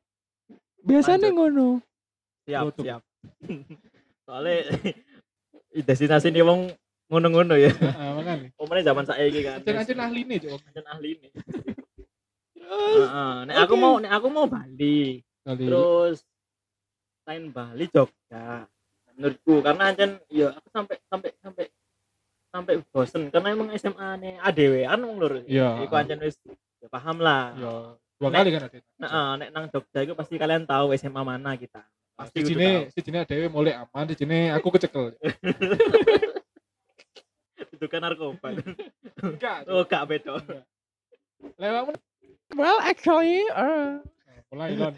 biasanya 0.85 1.33
Lanjut. 1.33 1.37
ngono 1.37 1.69
Siap, 2.45 2.63
Tutup. 2.71 2.85
siap. 2.87 3.01
Soalnya 4.29 4.57
destinasi 5.89 6.33
ini 6.33 6.41
wong 6.41 6.73
ngono-ngono 7.09 7.57
ya. 7.57 7.73
Heeh, 7.73 8.11
makane. 8.17 8.47
Omane 8.57 8.81
zaman 8.85 9.05
saiki 9.05 9.41
kan. 9.45 9.61
Ancen-ancen 9.61 9.99
ahli 10.01 10.21
nih, 10.25 10.39
Cok. 10.45 10.61
Ancen 10.65 10.87
ahli 10.89 11.11
nih. 11.19 11.31
terus 12.57 13.09
Heeh, 13.09 13.35
nek 13.49 13.57
aku 13.65 13.75
mau 13.77 13.95
nek 14.01 14.13
aku 14.13 14.29
mau 14.29 14.45
Bali. 14.49 15.21
Kali. 15.45 15.65
Terus 15.69 16.17
lain 17.25 17.45
Bali 17.51 17.85
Jogja. 17.93 18.65
Menurutku 19.19 19.55
karena 19.67 19.91
ancen 19.91 20.11
ya 20.31 20.55
aku 20.55 20.69
sampai 20.71 20.97
sampai 21.11 21.31
sampai 21.43 21.65
sampai 22.49 22.75
bosen 22.95 23.23
karena 23.35 23.49
emang 23.51 23.75
SMA 23.75 24.09
nih 24.23 24.35
ADW 24.39 24.75
an 24.87 25.01
wong 25.03 25.19
lur. 25.19 25.35
Iya. 25.43 25.83
Iku 25.83 25.95
ancen 25.99 26.23
wis 26.23 26.39
ya 26.79 26.87
paham 26.87 27.19
lah. 27.19 27.51
Ya, 27.59 27.73
dua 28.23 28.29
kali 28.31 28.51
kan 28.55 28.63
ada. 28.71 28.79
Nah, 29.03 29.11
eh, 29.11 29.31
nek 29.43 29.49
nang 29.51 29.65
Jogja 29.75 30.07
itu 30.07 30.15
pasti 30.15 30.39
kalian 30.39 30.71
tahu 30.71 30.95
SMA 30.95 31.23
mana 31.27 31.59
kita. 31.59 31.83
Pasti 32.15 32.43
Di 32.43 32.51
sini, 32.51 32.87
di 32.91 33.01
sini 33.03 33.17
ada 33.19 33.35
mulai 33.51 33.75
aman, 33.75 34.07
di 34.07 34.15
sini 34.15 34.55
aku 34.55 34.71
kecekel. 34.71 35.19
itu 37.75 37.87
kan 37.91 38.01
narkoba. 38.03 38.55
Enggak. 39.23 39.67
oh, 39.71 39.83
gak 39.87 40.05
beda. 40.07 40.39
Lewat 41.59 41.95
well 42.59 42.79
actually 42.83 43.47
uh, 43.55 44.03
mulai 44.51 44.75
lon. 44.79 44.95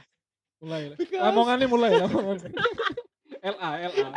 Mulai. 0.61 0.81
Because- 0.97 1.25
Lamongannya 1.25 1.67
mulai, 1.69 1.91
lamongan. 2.01 2.37
LA, 3.41 3.71
LA. 3.89 4.09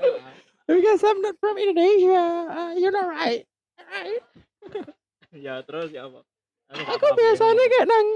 LA. 0.00 0.32
because 0.68 1.02
I'm 1.02 1.18
not 1.20 1.36
from 1.40 1.56
Indonesia 1.58 2.24
uh, 2.48 2.72
you 2.78 2.90
know 2.90 3.06
right 3.10 3.44
right 3.76 4.22
ya 5.34 5.62
terus 5.66 5.90
ya 5.94 6.06
apa? 6.06 6.20
aku 6.70 7.06
biasanya 7.14 7.64
kayak 7.66 7.86
nang 7.86 8.08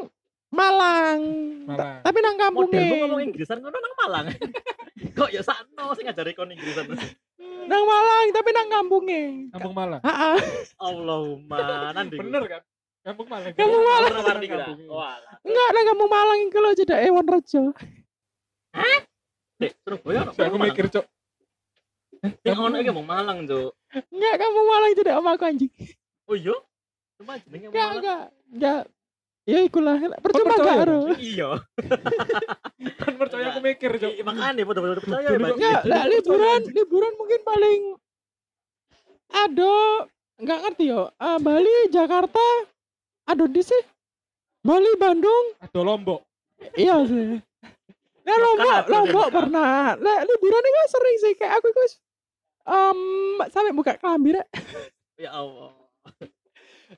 Malang, 0.55 1.23
Malang. 1.67 1.99
tapi 2.07 2.19
nang 2.23 2.39
kampungnya 2.39 2.79
modelmu 2.87 2.95
ngomong 3.03 3.21
Inggrisan 3.27 3.59
ngono 3.59 3.75
nang 3.75 3.95
Malang. 4.07 4.27
Kok 5.19 5.31
ya 5.35 5.43
sakno 5.43 5.91
sing 5.99 6.07
ngajari 6.07 6.31
kon 6.31 6.55
Inggrisan. 6.55 6.95
nang 7.67 7.83
Malang 7.83 8.27
tapi 8.31 8.55
nang 8.55 8.71
kampungnya 8.71 9.51
Kampung 9.51 9.75
Malang. 9.75 9.99
Ah. 10.07 10.39
Allahumma 10.79 11.91
nanti. 11.91 12.15
Bener 12.23 12.47
kan? 12.47 12.63
Kampung 13.03 13.27
Malang. 13.27 13.51
Kampung 13.51 13.83
Malang. 13.83 14.11
Kira. 14.47 14.67
Walah. 14.87 15.35
enggak 15.43 15.69
nang 15.75 15.87
kampung 15.91 16.11
Malang 16.15 16.41
loh 16.55 16.73
jadi 16.79 16.95
Ewan 17.11 17.27
Rejo 17.27 17.75
Dek, 19.65 19.73
Surabaya 19.81 20.21
ono. 20.23 20.33
Aku 20.35 20.57
mikir, 20.59 20.87
Cok. 20.89 21.07
Sing 22.41 22.57
ono 22.57 22.77
iki 22.77 22.89
mau 22.89 23.03
Malang, 23.03 23.45
Cuk. 23.45 23.73
enggak 24.11 24.35
kampung 24.37 24.67
Malang 24.67 24.91
jadi 24.93 25.11
om 25.15 25.27
aku 25.27 25.45
anjing 25.45 25.73
Oh 26.25 26.35
iya. 26.35 26.57
Cuma 27.15 27.37
jenenge 27.37 27.69
enggak 27.69 27.79
Malang. 27.85 27.97
enggak 27.97 28.23
enggak 28.51 28.83
ya 29.45 29.59
ikulah 29.61 29.97
percuma 30.19 30.45
percaya 30.51 30.73
enggak 30.73 30.87
dong? 30.89 31.05
ro 31.05 31.15
Iya. 31.15 31.51
Kan 33.01 33.13
percaya 33.15 33.45
aku 33.47 33.61
mikir, 33.61 33.91
Cok. 33.95 34.11
Iya, 34.11 34.23
Makanya 34.23 34.63
padha-padha 34.63 34.95
percaya 34.99 35.27
ya, 35.27 35.37
enggak 35.37 35.81
lah 35.85 36.03
liburan 36.07 36.61
liburan 36.71 37.13
mungkin 37.15 37.41
paling 37.43 37.81
ada 39.31 39.75
enggak 40.37 40.59
ngerti 40.61 40.85
yo 40.87 41.03
Ah, 41.17 41.39
Bali 41.39 41.71
Jakarta 41.89 42.43
ada 43.25 43.45
di 43.45 43.61
sih 43.61 43.83
Bali 44.61 44.97
Bandung 44.97 45.45
Ada 45.59 45.81
Lombok. 45.83 46.25
iya 46.75 47.05
sih 47.05 47.39
Nah, 48.25 48.37
Lombok, 48.41 48.83
Lombok 48.89 49.29
pernah. 49.29 49.93
Nah, 50.01 50.19
liburan 50.25 50.65
itu 50.65 50.83
sering 50.89 51.17
sih 51.21 51.33
kayak 51.37 51.61
aku 51.61 51.69
itu 51.69 51.83
um, 52.65 53.01
sampai 53.53 53.77
buka 53.77 54.01
kelambi 54.01 54.41
rek. 54.41 54.49
Ya 55.15 55.31
Allah. 55.31 55.71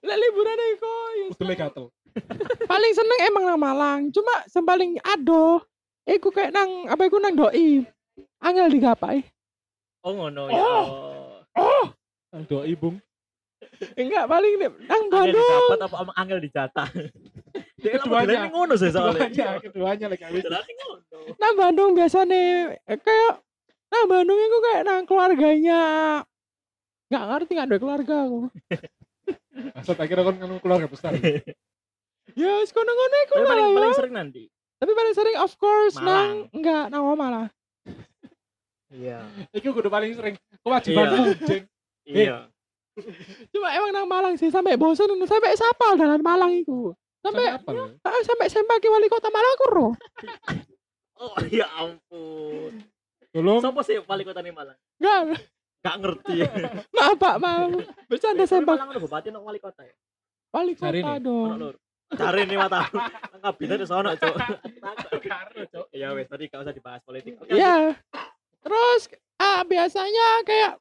Lah 0.01 0.17
liburan 0.17 0.57
itu 0.73 0.95
ya 1.21 1.27
Udah 1.37 1.53
gatel. 1.53 1.93
paling 2.73 2.93
seneng 2.97 3.19
emang 3.29 3.45
nang 3.45 3.61
Malang. 3.61 4.01
Cuma 4.09 4.41
yang 4.49 4.65
paling 4.65 4.93
ado 5.05 5.61
iku 6.09 6.33
kayak 6.33 6.49
nang 6.57 6.89
apa 6.89 7.05
iku 7.05 7.21
nang 7.21 7.37
doi. 7.37 7.85
Angel 8.41 8.73
digapai. 8.73 9.21
Oh 10.01 10.17
ngono 10.17 10.49
ya. 10.49 10.57
Oh. 10.57 11.45
Allah. 11.53 11.87
Ada 12.33 12.65
ibung. 12.73 12.97
Enggak 14.01 14.25
paling 14.33 14.53
nih, 14.65 14.71
nang 14.89 15.03
Angel 15.13 15.13
Bandung. 15.13 15.45
didapat 15.45 15.81
apa 15.85 15.97
ama 16.01 16.13
angel 16.17 16.39
dijatah? 16.41 16.89
Dia 17.87 18.03
Keduanya. 18.03 18.51
ngono 18.51 18.75
sih 18.75 18.91
soalnya. 18.91 19.31
Keduanya, 19.31 19.63
keduanya 19.63 20.07
lagi 20.11 20.73
ngono. 20.75 20.99
Nang 21.39 21.55
Bandung 21.55 21.91
biasa 21.95 22.27
nih 22.27 22.75
kayak 22.99 23.33
nang 23.87 24.07
Bandung 24.11 24.39
itu 24.39 24.57
kayak 24.59 24.83
nang 24.83 25.03
keluarganya 25.07 25.81
nggak 27.07 27.25
ngerti 27.31 27.51
nggak 27.55 27.69
ada 27.71 27.79
keluarga 27.79 28.15
aku. 28.27 28.41
Maksud 29.79 29.97
akhirnya 29.97 30.25
kan 30.27 30.35
kan 30.43 30.51
keluarga 30.59 30.89
besar. 30.91 31.13
Ya, 32.37 32.53
sekono-kono 32.69 33.17
iku 33.25 33.33
Tapi 33.33 33.41
lah 33.41 33.49
paling 33.49 33.65
ya. 33.65 33.77
paling 33.81 33.95
sering 33.97 34.15
nanti. 34.19 34.43
Tapi 34.77 34.93
paling 34.93 35.15
sering 35.17 35.37
of 35.41 35.57
course 35.57 35.97
Malang. 35.97 36.05
nang 36.05 36.33
enggak 36.53 36.85
nang 36.93 37.03
Malang. 37.17 37.47
Iya. 38.93 39.25
Itu 39.57 39.73
kudu 39.73 39.89
paling 39.89 40.13
sering. 40.13 40.35
Kewajibanmu, 40.61 41.33
Jeng. 41.49 41.65
Iya. 42.05 42.51
Cuma 43.55 43.73
emang 43.73 43.91
nang 43.95 44.05
Malang 44.11 44.35
sih 44.37 44.53
sampai 44.53 44.77
bosan 44.77 45.09
sampai 45.25 45.57
sapal 45.57 45.97
dalan 45.97 46.21
Malang 46.21 46.61
iku. 46.61 46.93
Sampai 47.27 47.47
apa 47.51 47.71
ah, 48.07 48.23
sampai 48.23 48.47
sempaki 48.47 48.87
wali 48.87 49.11
kota 49.11 49.27
Malang 49.29 49.53
aku 49.59 49.67
roh. 49.67 49.93
Oh 51.19 51.35
ya 51.51 51.67
ampun. 51.75 52.73
Tolong. 53.35 53.59
Sopo 53.59 53.83
sih 53.83 53.99
wali 53.99 54.23
kota 54.23 54.39
nih 54.41 54.55
Malang? 54.55 54.79
Enggak, 55.03 55.43
Gak 55.83 55.97
ngerti. 55.99 56.37
maaf 56.97 57.15
Pak, 57.19 57.37
maaf. 57.43 57.71
Bercanda 58.07 58.43
Tapi 58.43 58.51
sempak 58.51 58.75
Malang 58.79 58.91
ada 58.95 59.01
bupati 59.03 59.29
no 59.35 59.43
wali 59.43 59.59
kota 59.59 59.83
ya. 59.83 59.95
wali 60.55 60.73
Cari 60.79 61.03
kota 61.03 61.19
nih. 61.19 61.27
Ono 61.27 61.67
dong. 61.75 61.83
Cari 62.07 62.43
nih 62.47 62.55
mata. 62.57 62.81
Kabinet 63.43 63.79
di 63.83 63.87
sono, 63.87 64.15
Cuk. 64.15 64.35
Karo, 65.27 65.61
Cok. 65.67 65.87
Ya 65.91 66.15
wes 66.15 66.31
tadi 66.31 66.47
gak 66.47 66.63
usah 66.63 66.71
dibahas 66.71 67.03
politik. 67.03 67.35
Oke, 67.43 67.51
Iya. 67.51 67.99
Terus 68.63 69.03
ah 69.37 69.67
biasanya 69.67 70.47
kayak 70.47 70.79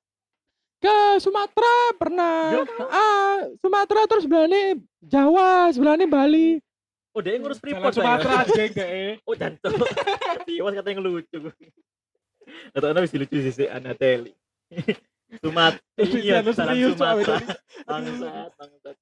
ke 0.82 0.98
Sumatera 1.24 1.76
pernah. 1.98 2.38
Ya. 2.52 2.64
Ah, 2.90 3.38
Sumatera 3.60 4.06
terus 4.08 4.26
belani 4.28 4.80
Jawa, 5.02 5.70
sebelahnya 5.72 6.10
Bali. 6.10 6.60
Oh, 7.16 7.24
dia 7.24 7.40
ngurus 7.40 7.64
Freeport 7.64 7.96
Sumatera, 7.96 8.44
saya. 8.44 8.56
Jeng, 8.60 8.74
deh. 8.76 9.16
Oh, 9.24 9.36
jantung. 9.40 9.72
Tiwas 10.48 10.74
katanya 10.76 10.96
ngelucu. 11.00 11.40
Atau 12.76 12.88
ana 12.92 13.00
wis 13.02 13.16
lucu 13.16 13.40
sih 13.40 13.54
si 13.56 13.66
Anateli. 13.72 14.36
Sumat. 15.42 15.80
Iya, 15.96 16.44
Lu 16.44 16.52
salam 16.52 16.76
serius, 16.76 17.00
Cok, 17.00 17.24
Sumatera. 17.24 17.38
Bangsat, 17.88 18.52
bangsat. 18.60 18.96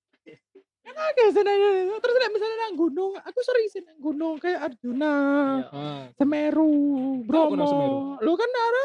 Oke, 1.23 1.39
senang 1.39 1.55
Terus 2.03 2.15
nek 2.19 2.31
misalnya 2.35 2.57
nang 2.67 2.75
gunung, 2.75 3.11
aku 3.15 3.39
sering 3.47 3.67
sih 3.71 3.79
nang 3.79 3.95
gunung 3.95 4.35
kayak 4.43 4.59
Arjuna, 4.59 5.15
Iya. 5.63 5.67
Ah, 5.71 6.03
Semeru? 6.19 6.75
Bromo. 7.23 8.19
Lu 8.19 8.33
kan 8.35 8.49
ada 8.51 8.81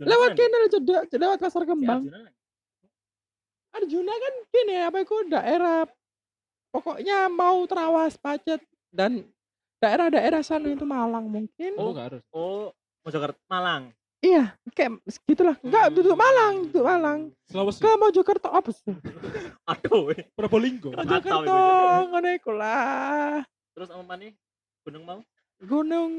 lewat 0.00 0.32
kan? 0.32 0.36
kene 0.40 0.56
cedek 0.72 1.20
lewat 1.20 1.36
pasar 1.36 1.62
Si 1.62 1.68
kembang. 1.68 2.00
Arjuna 2.08 2.18
kan? 2.24 2.32
Arjuna 3.76 4.12
kan 4.16 4.34
gini 4.48 4.76
apa 4.80 4.96
itu 5.04 5.16
daerah 5.28 5.84
pokoknya 6.72 7.28
mau 7.28 7.60
terawas 7.68 8.16
pacet 8.16 8.64
dan 8.88 9.28
daerah-daerah 9.84 10.40
sana 10.40 10.72
itu 10.72 10.88
Malang 10.88 11.28
mungkin. 11.28 11.76
oh, 11.76 11.92
enggak 11.92 12.06
harus. 12.16 12.22
Oh, 12.32 12.72
Mojokerto, 13.04 13.36
Malang. 13.52 13.92
Iya, 14.22 14.54
kayak 14.70 15.02
gitulah. 15.26 15.58
Enggak, 15.60 15.84
Hmm. 15.90 15.94
duduk 15.98 16.14
Malang, 16.14 16.54
duduk 16.70 16.84
Malang. 16.86 17.20
Sulawesi. 17.50 17.82
Ke 17.82 17.90
Mojokerto 17.98 18.48
apa 18.48 18.70
sih? 18.70 18.94
Aduh. 19.70 20.14
Probolinggo. 20.38 20.94
Mojokerto 20.94 21.58
ngono 22.06 22.28
iku 22.30 22.54
lah. 22.54 23.42
Terus 23.74 23.90
apa 23.90 24.02
mana? 24.06 24.30
Gunung 24.86 25.02
mau? 25.02 25.20
Gunung 25.58 26.12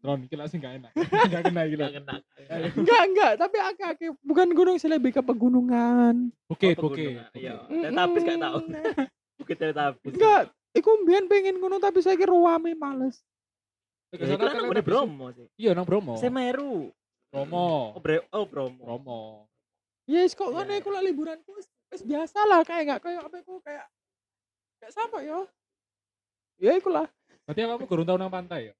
Ron, 0.00 0.24
iki 0.24 0.34
sih 0.48 0.56
enggak 0.58 0.82
enak. 0.82 0.92
Enggak 1.28 1.42
kena 1.46 1.60
iki 1.62 1.76
Gak 1.76 1.84
lho. 1.84 1.94
kena. 1.94 2.14
enggak 2.74 3.02
enggak 3.06 3.32
tapi 3.38 3.56
agak 3.60 3.90
bukan 4.20 4.48
gunung 4.50 4.76
sih 4.76 4.88
lebih 4.88 5.12
ke 5.12 5.22
pegunungan 5.22 6.32
Bukit, 6.48 6.74
Oh, 6.74 6.90
bukit. 6.90 7.14
pegunungan. 7.14 7.30
Iya. 7.36 7.54
bukit. 7.68 7.84
Teletubbies 7.86 8.24
gak 8.24 8.40
tahu. 8.40 8.58
Bukit 9.38 9.56
Teletubbies. 9.60 10.12
enggak 10.16 10.42
iku 10.72 10.90
mbiyen 10.98 11.24
pengen 11.28 11.56
gunung 11.58 11.78
tapi 11.78 12.00
saya 12.00 12.16
kira 12.16 12.32
ruame 12.32 12.74
males 12.74 13.20
Ya, 14.10 14.26
itu 14.26 14.42
kan 14.42 14.50
kan 14.58 14.82
Bromo 14.82 15.26
sih. 15.30 15.46
Iya, 15.54 15.70
nang 15.70 15.86
Bromo. 15.86 16.18
Semeru. 16.18 16.90
Bromo. 17.30 17.94
Oh, 17.94 18.00
Bre 18.02 18.26
oh 18.34 18.42
Bromo. 18.42 18.82
Bromo. 18.82 19.20
Yes, 20.10 20.34
kok 20.34 20.50
ngono 20.50 20.66
Iya. 20.66 20.82
iku 20.82 20.90
lah 20.90 21.02
liburanku 21.06 21.50
wis 21.54 21.70
wis 21.94 22.02
biasa 22.02 22.42
lah 22.42 22.66
kayak 22.66 22.82
enggak 22.82 23.00
kayak 23.06 23.22
apa 23.22 23.36
iku 23.38 23.62
kayak 23.62 23.86
kayak 24.82 24.92
sama 24.98 25.22
ya. 25.22 25.46
Ya 26.58 26.74
iku 26.74 26.90
lah. 26.90 27.06
Berarti 27.46 27.62
kamu 27.62 27.86
kurang 27.86 28.06
tahu 28.10 28.18
nang 28.18 28.34
pantai 28.34 28.60
ya? 28.70 28.74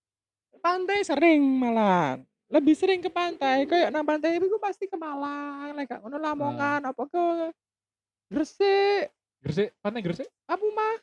Pantai 0.58 1.06
sering 1.06 1.38
malah. 1.38 2.18
Lebih 2.50 2.74
sering 2.74 2.98
ke 2.98 3.06
pantai, 3.06 3.62
kayak 3.70 3.94
nang 3.94 4.02
pantai 4.02 4.34
iku 4.42 4.58
pasti 4.58 4.90
ke 4.90 4.98
Malang, 4.98 5.70
lek 5.78 5.86
gak 5.86 6.02
ngono 6.02 6.18
Lamongan 6.18 6.82
apa 6.82 7.06
ke 7.06 7.54
Gresik, 8.26 9.06
Gresik, 9.38 9.70
pantai 9.78 10.02
Gresik. 10.02 10.26
apa 10.50 10.66
mah? 10.74 10.96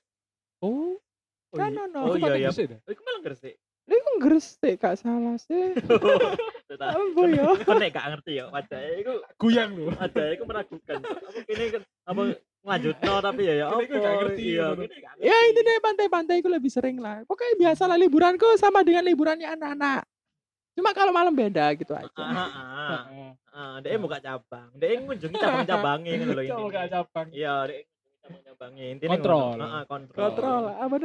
Oh. 0.59 0.99
Oh, 1.47 1.55
Kan 1.55 1.71
iya. 1.71 1.87
Oh, 1.95 2.19
iya, 2.19 2.23
pantai 2.27 2.39
iya. 2.43 2.49
Gresik 2.51 2.65
dah. 2.67 2.79
Oh, 2.83 2.91
iku 2.91 3.01
malah 3.07 3.21
Gresik. 3.23 3.55
Ini 3.87 3.95
kan 3.97 4.15
Gresik 4.19 4.75
gak 4.77 4.99
salah 4.99 5.35
sih. 5.37 5.71
Tetap. 6.69 6.91
Apa 6.91 7.21
ya? 7.25 7.43
Kau 7.63 7.73
nek 7.73 7.89
gak 7.89 8.07
ngerti 8.11 8.31
ya, 8.35 8.45
wajahnya 8.47 8.91
iku 8.99 9.13
Guyang 9.39 9.71
lu. 9.71 9.87
wajahnya 9.89 10.31
iku 10.33 10.43
meragukan. 10.43 10.99
Aku 10.99 11.39
kini 11.47 11.65
kan 11.71 11.81
apa 12.03 12.21
lanjutno 12.61 13.13
tapi 13.23 13.41
ya 13.43 13.53
ya 13.55 13.65
apa? 13.69 13.79
iku 13.79 13.93
gak 13.95 14.15
ngerti, 14.19 14.43
Iya, 14.43 14.65
gak 14.67 14.75
ngerti. 14.77 14.99
Ya 15.23 15.37
intinya 15.47 15.73
pantai-pantai 15.81 16.35
itu 16.37 16.49
lebih 16.51 16.67
sering 16.67 16.99
lah. 16.99 17.23
Pokoknya 17.23 17.55
biasa 17.57 17.87
lah 17.87 17.95
liburanku 17.95 18.47
sama 18.55 18.83
dengan 18.83 19.07
liburannya 19.07 19.47
anak-anak. 19.49 20.03
Cuma 20.75 20.91
kalau 20.91 21.09
malam 21.09 21.31
beda 21.31 21.71
gitu 21.73 21.95
aja. 21.95 22.11
ah, 22.13 22.51
ah. 22.51 23.01
Ah, 23.49 23.75
dia 23.79 23.97
buka 23.97 24.19
cabang. 24.19 24.69
Dia 24.75 24.99
ngunjungi 24.99 25.33
cabang-cabangnya 25.33 26.11
ngono 26.19 26.33
lho 26.35 26.43
Coba 26.43 26.51
intinya. 26.51 26.75
gak 26.75 26.87
cabang. 26.91 27.27
Iya, 27.31 27.55
dia 27.63 27.77
ngunjungi 27.79 28.19
cabang-cabangnya. 28.19 28.85
Intinya 28.91 29.11
Kontrol. 29.15 29.49
Heeh, 29.57 29.83
kontrol. 29.87 30.19
Kontrol 30.21 30.63
apa? 30.69 30.95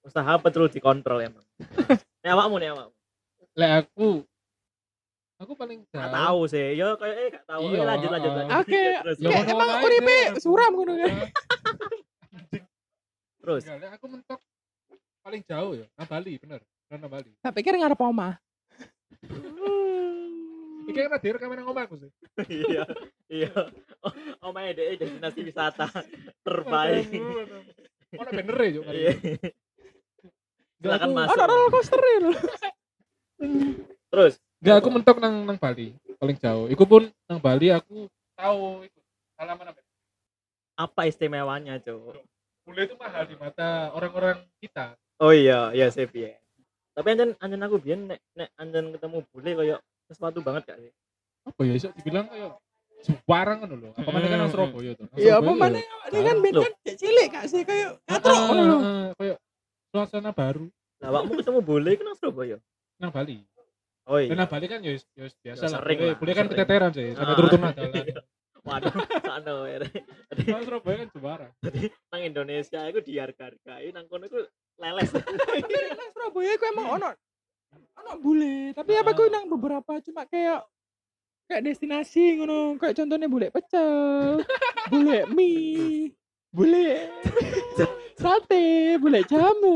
Usaha 0.00 0.32
betul 0.40 0.72
dikontrol 0.72 1.20
emang. 1.20 1.44
Nek 2.24 2.30
awakmu 2.32 2.56
nih 2.60 2.72
awakmu. 2.72 2.94
Lek 3.56 3.70
aku 3.84 4.24
aku 5.40 5.52
paling 5.56 5.84
Gak 5.88 6.12
tahu 6.12 6.40
sih. 6.48 6.76
Yo 6.76 6.96
kayak 6.96 7.16
eh 7.16 7.28
gak 7.36 7.44
tahu. 7.48 7.62
Iya, 7.68 7.80
lanjut 7.84 8.10
lanjut 8.12 8.32
lanjut. 8.32 8.54
Oke, 8.60 8.82
Terus 9.04 9.16
Ya, 9.20 9.28
ngono 9.40 9.50
emang 9.56 9.84
uripe 9.84 10.18
suram 10.40 10.72
ngono 10.76 10.92
kan. 11.00 11.12
terus. 13.40 13.62
Lek 13.64 13.92
aku 13.96 14.06
mentok 14.08 14.40
paling 15.20 15.42
jauh 15.44 15.72
ya, 15.76 15.86
nang 15.96 16.08
Bali, 16.08 16.32
bener. 16.40 16.60
Bener 16.88 16.98
nang 17.00 17.12
Bali. 17.12 17.30
Tak 17.44 17.52
pikir 17.56 17.76
ngarep 17.76 18.00
omah. 18.00 18.40
Iki 20.90 20.96
kan 21.06 21.12
ada 21.12 21.28
rekaman 21.38 21.56
nang 21.60 21.70
omahku 21.70 21.94
sih. 22.00 22.10
Iya. 22.48 22.82
Iya. 23.30 23.52
Oh, 24.40 24.56
deh 24.56 24.96
destinasi 24.96 25.44
wisata 25.44 25.84
terbaik. 26.40 27.12
Ono 28.16 28.30
bener 28.32 28.56
ya, 28.56 28.68
Juk. 28.72 28.84
Iya. 28.88 29.12
Silakan 30.80 31.06
aku- 31.06 31.16
masuk. 31.16 31.36
Oh, 31.36 31.46
roller 31.46 31.68
coaster. 31.70 32.00
Terus. 34.10 34.34
Enggak, 34.60 34.76
aku 34.84 34.88
mentok 34.92 35.16
nang 35.16 35.48
nang 35.48 35.56
Bali, 35.56 35.96
paling 36.20 36.36
jauh. 36.36 36.68
Iku 36.68 36.84
pun 36.84 37.08
nang 37.24 37.40
Bali 37.40 37.72
aku 37.72 38.08
tahu 38.36 38.84
iku 38.84 38.98
halaman 39.40 39.72
apa. 39.72 39.80
Apa 40.76 41.00
istimewanya, 41.08 41.80
Cuk? 41.80 42.20
Bule 42.64 42.80
itu 42.84 42.94
mahal 42.96 43.24
di 43.24 43.36
mata 43.36 43.88
orang-orang 43.92 44.44
kita. 44.60 44.96
Oh 45.16 45.32
iya, 45.32 45.72
iya 45.72 45.88
sih 45.88 46.04
ya. 46.12 46.36
Tapi 46.92 47.06
anjen 47.08 47.32
anjen 47.40 47.60
aku 47.60 47.80
biyen 47.80 48.08
nek 48.08 48.20
nek 48.36 48.48
anjen 48.56 48.92
ketemu 48.92 49.18
bule 49.32 49.50
koyo 49.54 49.76
sesuatu 50.08 50.44
banget 50.44 50.68
gak 50.68 50.78
sih? 50.80 50.92
Apa 51.44 51.60
ya 51.64 51.72
iso 51.72 51.88
dibilang 51.96 52.28
kayak 52.28 52.56
sembarang 53.00 53.64
ngono 53.64 53.74
lho. 53.80 53.88
Apa 53.96 54.08
mana 54.12 54.26
kan 54.28 54.38
nang 54.44 54.50
Surabaya 54.52 54.92
tuh. 54.92 55.08
Iya, 55.16 55.40
apa 55.40 55.50
mana 55.52 55.80
ya. 55.80 55.96
ini 56.12 56.20
kan 56.20 56.36
kan 56.36 56.72
cek 56.84 56.96
cilik 57.00 57.28
gak 57.32 57.44
sih 57.48 57.62
kayak 57.64 57.96
Ah, 58.04 58.20
katro 58.20 58.32
ngono 58.36 58.62
lho. 58.68 58.76
ah, 58.78 59.08
kayak 59.16 59.36
suasana 59.90 60.30
baru 60.30 60.66
Lah 60.98 61.08
awakmu 61.10 61.32
ketemu 61.36 61.60
bule 61.60 61.90
ku 61.94 62.02
nang 62.02 62.14
Surabaya. 62.14 62.56
nang 62.96 63.10
Bali. 63.10 63.40
Oh 64.04 64.16
iya. 64.16 64.32
nang 64.32 64.46
Bali 64.46 64.66
kan 64.66 64.80
ya 64.80 64.92
ya 64.92 65.22
wis 65.22 65.34
biasa 65.36 65.60
Ya, 65.60 65.68
lah. 65.68 65.80
sering 65.80 65.98
Bule, 65.98 66.06
lah, 66.06 66.16
bule 66.16 66.32
kan 66.32 66.46
keteteran 66.46 66.90
sih, 66.92 67.08
sampai 67.12 67.32
Ah. 67.32 67.36
turun-turun 67.36 67.62
dalan. 67.78 68.06
Waduh, 68.60 68.92
sakno 69.24 69.56
ya. 69.64 69.78
Nang 70.46 70.62
Surabaya 70.62 70.96
kan 70.98 71.08
juara. 71.10 71.48
Nang 72.10 72.22
Indonesia 72.22 72.80
iku 72.84 73.00
dihargai, 73.00 73.88
nang 73.90 74.04
kono 74.04 74.26
iku 74.26 74.44
leles. 74.76 75.08
Tapi 75.64 75.74
nang 75.90 76.10
Surabaya 76.12 76.52
ku 76.54 76.64
emang 76.68 76.86
ono 76.92 77.10
ono 77.96 78.12
bule, 78.16 78.72
tapi 78.72 78.96
apa 78.96 79.12
ku 79.12 79.24
nang 79.26 79.46
beberapa 79.46 80.00
cuma 80.00 80.24
kayak 80.24 80.64
kayak 81.46 81.62
destinasi 81.62 82.36
ngono, 82.36 82.74
kayak 82.76 82.92
contohnya 82.94 83.26
bule 83.26 83.48
pecel, 83.48 84.40
bule 84.88 85.18
mie, 85.28 86.10
bule 86.50 87.06
sate, 88.20 89.00
bule 89.00 89.24
jamu. 89.24 89.74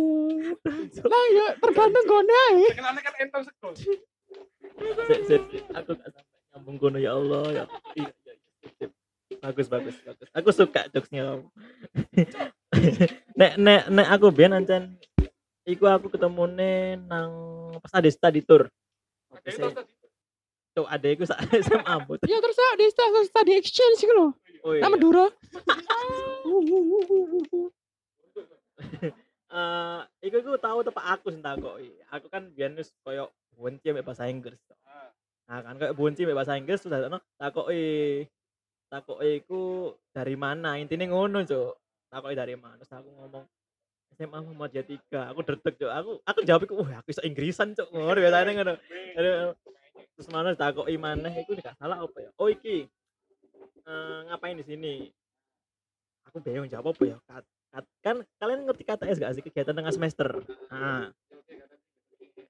Lah 1.00 1.24
ya 1.32 1.46
tergantung 1.58 2.04
gone 2.04 2.34
ae. 2.52 2.68
Kenane 2.76 3.00
kan 3.00 3.14
entong 3.16 3.44
sego. 3.48 3.68
Sip, 3.72 4.04
sip, 5.08 5.42
sip. 5.48 5.64
Aku 5.72 5.96
gak 5.96 6.12
sampai 6.12 6.34
nyambung 6.54 6.76
kono 6.78 6.98
ya 7.02 7.16
Allah 7.16 7.44
ya. 7.50 7.64
Iya, 7.98 8.10
iya, 8.12 8.34
iya. 8.78 8.88
Bagus, 9.42 9.66
bagus, 9.66 9.96
bagus. 10.04 10.28
Aku 10.30 10.50
suka 10.54 10.86
jokesnya 10.92 11.26
kamu. 11.26 11.46
nek 13.38 13.52
nek 13.58 13.82
nek 13.90 14.08
aku 14.10 14.30
biyen 14.30 14.54
ancen 14.54 14.98
iku 15.66 15.90
aku 15.90 16.06
ketemune 16.12 17.00
nang 17.08 17.30
pas 17.82 17.98
ada 17.98 18.10
study 18.12 18.44
tour. 18.44 18.70
Ada. 19.34 19.82
Tuh 20.74 20.86
ada 20.90 21.06
iku 21.06 21.22
sak 21.26 21.38
SMA 21.66 21.94
bot. 22.06 22.22
Ya 22.26 22.38
terus 22.38 22.58
di 22.78 22.86
studi 22.90 23.20
study 23.30 23.52
exchange 23.58 23.98
gitu 24.02 24.14
loh. 24.14 24.30
Oh 24.66 24.74
iya. 24.74 24.82
Nama 24.86 24.96
Dura. 24.98 25.26
Eh, 29.54 30.00
iku 30.26 30.36
iku 30.42 30.58
tahu 30.58 30.82
tepak 30.82 31.06
aku 31.14 31.30
sing 31.30 31.38
takoki. 31.38 31.94
Aku 32.10 32.26
kan 32.26 32.50
biyen 32.50 32.74
wis 32.74 32.90
koyo 33.06 33.30
bunci 33.54 33.86
ambek 33.94 34.02
bahasa 34.02 34.26
Inggris. 34.26 34.58
Nah, 35.46 35.62
kan 35.62 35.78
koyo 35.78 35.94
bunci 35.94 36.26
ambek 36.26 36.34
bahasa 36.34 36.58
Inggris 36.58 36.82
terus 36.82 37.06
ono 37.06 37.22
takoki. 37.38 38.26
Takoki 38.90 39.46
iku 39.46 39.94
dari 40.10 40.34
mana? 40.34 40.74
Intine 40.82 41.06
ngono, 41.06 41.46
Cuk. 41.46 41.78
Takoki 42.10 42.34
dari 42.34 42.58
mana? 42.58 42.74
Terus 42.82 42.98
aku 42.98 43.10
ngomong 43.14 43.44
SMA 44.18 44.38
Muhammadiyah 44.42 44.86
3. 44.90 45.30
Aku 45.30 45.40
dretek, 45.46 45.74
Cuk. 45.78 45.92
Aku 45.92 46.10
aku 46.26 46.40
jawab 46.42 46.62
iku, 46.66 46.74
"Wah, 46.82 46.98
aku 46.98 47.14
iso 47.14 47.22
Inggrisan, 47.22 47.78
Cuk." 47.78 47.94
Ngono 47.94 48.18
biasane 48.18 48.50
ngono. 48.58 48.74
Terus 50.18 50.28
mana 50.34 50.58
takoki 50.58 50.98
maneh 50.98 51.46
iku 51.46 51.54
gak 51.58 51.78
salah 51.78 52.02
apa 52.02 52.18
ya? 52.26 52.30
Oh, 52.42 52.50
iki. 52.50 52.90
Eh, 53.86 54.18
ngapain 54.30 54.58
di 54.58 54.66
sini? 54.66 54.94
Aku 56.26 56.42
bingung 56.42 56.66
jawab 56.66 56.90
apa 56.90 57.02
ya? 57.06 57.16
Kan 58.00 58.22
kalian 58.38 58.64
ngerti 58.64 58.82
KTS 58.82 59.18
gak 59.18 59.34
sih 59.34 59.42
kegiatan 59.42 59.74
tengah 59.74 59.90
semester? 59.90 60.28
Nah, 60.70 61.10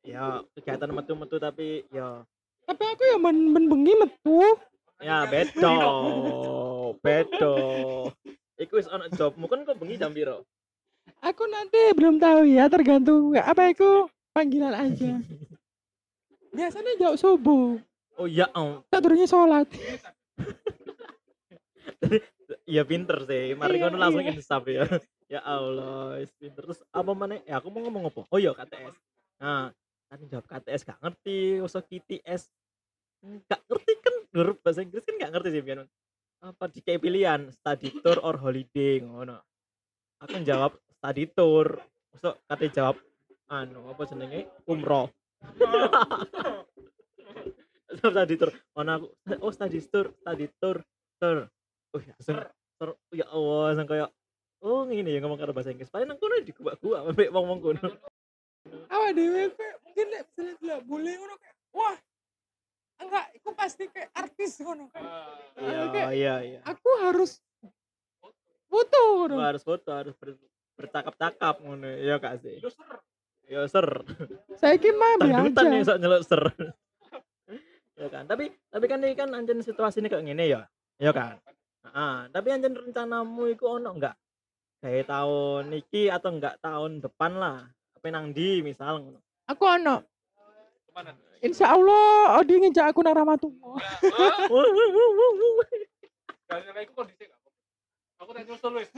ya 0.01 0.45
kegiatan 0.53 0.91
metu-metu 0.91 1.37
tapi 1.39 1.81
ya 1.89 2.21
Tapi 2.65 2.83
aku 2.83 3.03
ya 3.07 3.17
men, 3.19 3.51
men 3.51 3.65
bengi 3.67 3.95
metu. 3.95 4.41
ya 5.03 5.27
bedo 5.27 5.75
bedo 7.03 7.57
iku 8.57 8.79
wis 8.79 8.87
ono 8.87 9.05
jobmu 9.11 9.45
kan 9.45 9.61
kok 9.63 9.77
bengi 9.77 9.97
jam 9.97 10.13
piro 10.13 10.45
Aku 11.21 11.45
nanti 11.45 11.93
belum 11.93 12.17
tahu 12.17 12.49
ya, 12.49 12.65
tergantung 12.67 13.33
apa 13.35 13.69
itu 13.69 14.09
panggilan 14.33 14.73
aja. 14.73 15.21
Biasanya 16.49 16.97
jauh 16.97 17.17
subuh, 17.17 17.77
oh 18.17 18.25
ya 18.25 18.49
om 18.55 18.81
tak 18.89 19.05
turunnya 19.05 19.25
sholat. 19.25 19.69
ya 22.65 22.85
pinter 22.85 23.19
sih 23.25 23.53
mari 23.53 23.77
Iya, 23.77 23.83
ngono 23.83 23.97
langsung 23.99 24.25
iya. 24.25 24.33
insaf 24.33 24.65
ya 24.65 24.85
ya 25.29 25.41
Allah 25.41 26.21
pinter. 26.37 26.63
Terus 26.65 26.81
apa 26.93 27.13
mana 27.17 27.41
ya 27.45 27.59
aku 27.61 27.69
mau 27.73 27.81
ngomong 27.85 28.13
apa? 28.13 28.23
Oh 28.29 28.39
iya 28.39 28.53
KTS 28.53 28.97
nah 29.41 29.69
tadi 30.07 30.31
jawab 30.31 30.47
KTS 30.47 30.83
gak 30.87 31.01
ngerti. 31.03 31.59
Usah 31.65 31.83
KTS 31.83 32.43
gak 33.51 33.61
ngerti 33.67 33.93
kan? 33.99 34.15
Huruf 34.35 34.59
bahasa 34.63 34.83
Inggris 34.85 35.03
kan 35.07 35.17
gak 35.19 35.33
ngerti 35.35 35.49
sih 35.55 35.63
biar 35.65 35.87
apa 36.45 36.69
kayak 36.69 37.01
pilihan 37.01 37.49
study 37.49 37.89
tour 38.05 38.21
or 38.21 38.37
holiday? 38.37 39.01
Ngono. 39.01 39.41
Aku 40.21 40.45
jawab 40.45 40.77
study 41.01 41.25
tour. 41.33 41.81
Usah 42.13 42.37
kate 42.47 42.69
jawab 42.69 43.01
anu 43.49 43.89
apa 43.89 44.05
jenenge? 44.05 44.47
Umroh. 44.69 45.09
Study 47.97 48.35
tour. 48.37 48.53
Mana 48.77 49.01
aku 49.01 49.09
oh 49.41 49.53
study 49.57 49.81
tour 49.89 50.13
study 50.21 50.47
tour 50.61 50.85
tour. 51.17 51.49
Oh 51.97 52.01
ya 52.05 52.15
tour. 52.21 52.93
Ya 53.17 53.27
Allah 53.33 53.73
langsung 53.73 53.89
kayak 53.89 54.13
oh 54.64 54.88
ini 54.88 55.16
ya 55.16 55.20
ngomong 55.20 55.37
karo 55.37 55.53
bahasa 55.53 55.70
Inggris. 55.70 55.92
Paling 55.92 56.09
nang 56.09 56.16
kono 56.16 56.40
di 56.40 56.53
gua 56.57 56.72
gua 56.81 56.96
ambek 57.05 57.29
ngomong 57.29 57.59
kono. 57.61 57.85
Awak 58.88 59.11
dewe 59.12 59.53
kayak 59.53 59.77
mungkin 59.85 60.07
nek 60.09 60.22
misalnya 60.24 60.55
dia 60.57 60.77
boleh 60.81 61.12
ngono 61.20 61.35
kayak 61.37 61.57
wah 61.77 61.96
enggak, 63.05 63.24
aku 63.37 63.50
pasti 63.53 63.85
kayak 63.92 64.11
artis 64.16 64.53
ngono 64.64 64.88
kan. 64.88 65.03
iya 65.61 66.05
iya 66.16 66.35
iya. 66.40 66.59
Aku 66.64 66.88
harus 67.05 67.44
foto 68.72 69.00
ngono. 69.20 69.37
Harus 69.37 69.62
foto 69.62 69.90
harus 69.92 70.16
ber, 70.16 70.40
bercakap-cakap 70.81 71.61
ngono. 71.61 71.88
Ya 72.00 72.16
kak 72.16 72.40
sih. 72.40 72.57
Ya 73.44 73.68
ser. 73.68 73.85
Saya 74.57 74.81
ki 74.81 74.96
mah 74.96 75.20
dangdutan 75.20 75.64
nih 75.68 75.85
sok 75.85 75.98
nyeluk 76.00 76.24
ser. 76.24 76.42
Ya 77.94 78.09
kan 78.09 78.24
tapi 78.24 78.48
tapi 78.72 78.85
kan 78.88 78.98
ini 79.05 79.14
kan 79.14 79.29
anjen 79.37 79.61
situasi 79.61 80.00
ini 80.00 80.09
kayak 80.09 80.24
gini 80.24 80.57
ya. 80.57 80.64
Ya 80.96 81.12
kan 81.12 81.37
ah 81.92 82.24
tapi 82.33 82.48
anjen 82.48 82.72
rencanamu 82.72 83.44
itu 83.53 83.68
ono 83.68 83.92
enggak 83.92 84.16
kayak 84.85 85.09
tahun 85.09 85.73
iki 85.73 86.12
atau 86.12 86.29
enggak 86.29 86.61
tahun 86.61 87.01
depan 87.01 87.33
lah 87.40 87.64
apa 87.97 88.07
nang 88.12 88.37
di 88.37 88.61
misal 88.61 89.01
ngono 89.01 89.20
Aku 89.44 89.64
ono. 89.64 90.01
Insya 91.44 91.77
Allah 91.77 92.40
Odi 92.40 92.57
ngejak 92.57 92.92
aku 92.92 93.05
nang 93.05 93.12
Ramatullah. 93.12 93.77
Kalian 96.49 96.73
kayak 96.73 96.88
aku 96.88 96.92
kondisi 96.97 97.25
gak? 97.29 97.40
Aku 98.25 98.31
tak 98.33 98.44
nyusul 98.49 98.73
wis. 98.81 98.88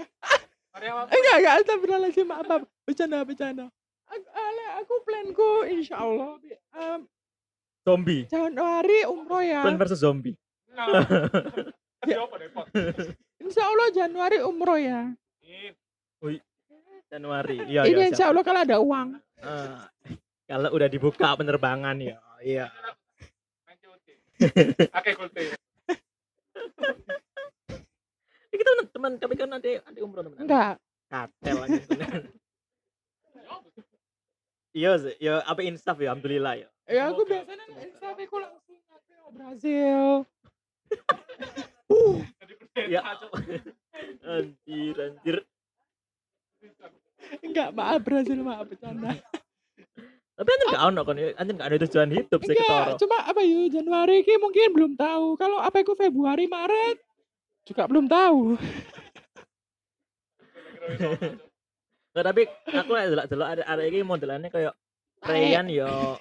Enggak, 0.77 1.35
enggak, 1.41 1.55
astagfirullahaladzim, 1.65 2.27
maaf, 2.31 2.47
maaf. 2.47 2.63
Bercanda, 2.87 3.27
bercanda. 3.27 3.67
Aku, 4.07 4.23
aku 4.79 4.95
planku 5.03 5.51
insya 5.67 5.99
Allah 5.99 6.39
bi- 6.39 6.55
em, 6.79 7.01
zombie 7.83 8.23
Januari 8.31 9.03
umroh 9.03 9.43
ya. 9.43 9.67
Plan 9.67 9.75
versus 9.75 9.99
zombie 9.99 10.39
Nah. 10.71 10.87
Repot? 12.07 12.67
Insya 13.43 13.67
Allah 13.67 13.89
Januari 13.91 14.39
umroh 14.47 14.79
ya. 14.79 15.11
Januari. 17.07 17.59
Iya, 17.71 17.87
Ini 17.87 17.97
iya. 17.97 18.11
insya. 18.11 18.27
Allah 18.35 18.43
kalau 18.43 18.61
ada 18.67 18.77
uang. 18.83 19.09
Eh, 19.41 19.79
kalau 20.51 20.69
udah 20.75 20.89
dibuka 20.91 21.39
penerbangan 21.39 21.97
ya. 22.03 22.19
Iya. 22.43 22.67
Oke, 24.93 25.11
kita 28.57 28.71
teman 28.93 29.13
tapi 29.17 29.35
kan 29.39 29.49
ada 29.53 29.71
ada 29.81 29.99
umroh 30.03 30.25
teman. 30.27 30.39
Enggak. 30.45 30.75
Katel 31.07 31.57
aja. 31.63 31.83
bener. 31.89 32.23
Iya 34.77 34.93
ya 35.17 35.41
apa 35.49 35.65
insaf 35.65 35.97
ya, 35.97 36.13
alhamdulillah 36.13 36.55
ya. 36.61 36.69
Ya 36.85 37.09
aku 37.09 37.25
biasanya 37.25 37.65
Instagram 37.81 38.29
aku 38.29 38.37
langsung 38.45 38.77
Brazil. 39.33 40.29
Ya. 42.93 43.01
anjir, 44.21 44.97
anjir. 45.01 45.37
Enggak, 47.41 47.73
maaf 47.73 48.05
Brazil, 48.05 48.45
maaf 48.45 48.69
bercanda. 48.69 49.17
Tapi 50.37 50.49
anjir 50.53 50.67
gak 50.69 50.85
ono 50.93 51.01
kan, 51.01 51.17
anjir 51.17 51.55
gak 51.57 51.69
ada 51.73 51.79
tujuan 51.89 52.13
hidup 52.13 52.41
sih 52.45 52.53
ketoro. 52.53 52.93
Enggak, 52.93 53.01
cuma 53.01 53.17
apa 53.25 53.41
yuk 53.41 53.73
Januari 53.73 54.21
ini 54.21 54.35
mungkin 54.37 54.77
belum 54.77 54.93
tahu. 55.01 55.41
Kalau 55.41 55.57
apa 55.57 55.81
itu 55.81 55.97
Februari, 55.97 56.45
Maret 56.45 57.01
juga 57.65 57.89
belum 57.89 58.07
tahu. 58.07 58.61
Nggak, 62.13 62.25
tapi 62.33 62.43
aku 62.73 62.91
lek 62.97 63.07
delok-delok 63.13 63.49
ada 63.57 63.63
ada 63.69 63.83
iki 63.85 64.01
modelannya 64.01 64.49
kayak 64.49 64.73
Rayan 65.21 65.69
yo 65.69 66.17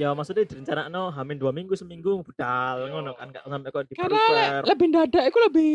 ya 0.00 0.16
maksudnya 0.16 0.48
direncanakan 0.48 1.12
hamin 1.12 1.36
dua 1.36 1.52
minggu 1.52 1.76
seminggu 1.76 2.24
budal 2.24 2.88
ngono 2.88 3.12
kan 3.20 3.28
gak 3.28 3.44
sampai 3.44 3.68
kok 3.68 3.84
di 3.84 3.94
Karena 4.00 4.64
lebih 4.64 4.88
dadak 4.88 5.24
itu 5.28 5.38
lebih 5.44 5.70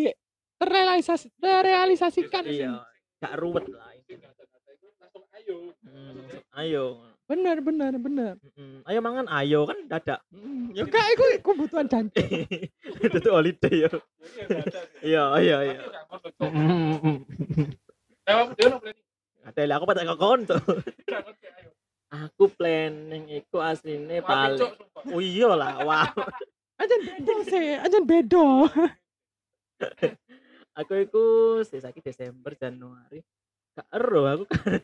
terrealisasi 0.58 1.26
terrealisasikan 1.38 2.44
iya 2.50 2.82
gak 3.22 3.38
ruwet 3.38 3.70
lah 3.70 3.94
ayo. 5.46 5.58
Hmm, 5.86 6.26
ayo. 6.64 6.86
Bener, 7.26 7.58
bener, 7.62 7.94
bener. 7.98 8.34
Mm, 8.54 8.86
ayo 8.86 9.00
mangan 9.02 9.26
ayo 9.42 9.66
kan 9.66 9.78
dadak. 9.90 10.20
Hmm, 10.30 10.70
Ya 10.78 10.86
kak, 10.86 11.06
itu 11.14 11.24
kebutuhan 11.42 11.90
jantung. 11.90 12.26
itu 13.06 13.18
tuh 13.18 13.34
holiday 13.34 13.90
yo. 13.90 13.94
Iya 15.02 15.24
iya 15.42 15.58
iya. 15.74 15.80
Ada 19.46 19.62
lah 19.70 19.76
aku 19.78 19.86
pada 19.86 20.02
kokon 20.06 20.50
tuh 20.50 20.58
aku 22.18 22.48
planning 22.50 23.28
iku 23.30 23.60
asline 23.60 24.22
paling 24.22 24.62
oh 25.10 25.20
iya 25.20 25.52
lah 25.52 25.74
wow 25.88 26.12
Ajan 26.76 27.00
bedo 27.02 27.34
sih, 27.48 27.72
ajan 27.80 28.04
bedo. 28.04 28.68
aku 30.80 30.94
iku 31.02 31.24
sih 31.62 31.80
sakit 31.80 32.04
Desember 32.04 32.52
Januari 32.54 33.24
gak 33.72 33.88
ero 33.92 34.22
aku 34.26 34.44
kan 34.46 34.80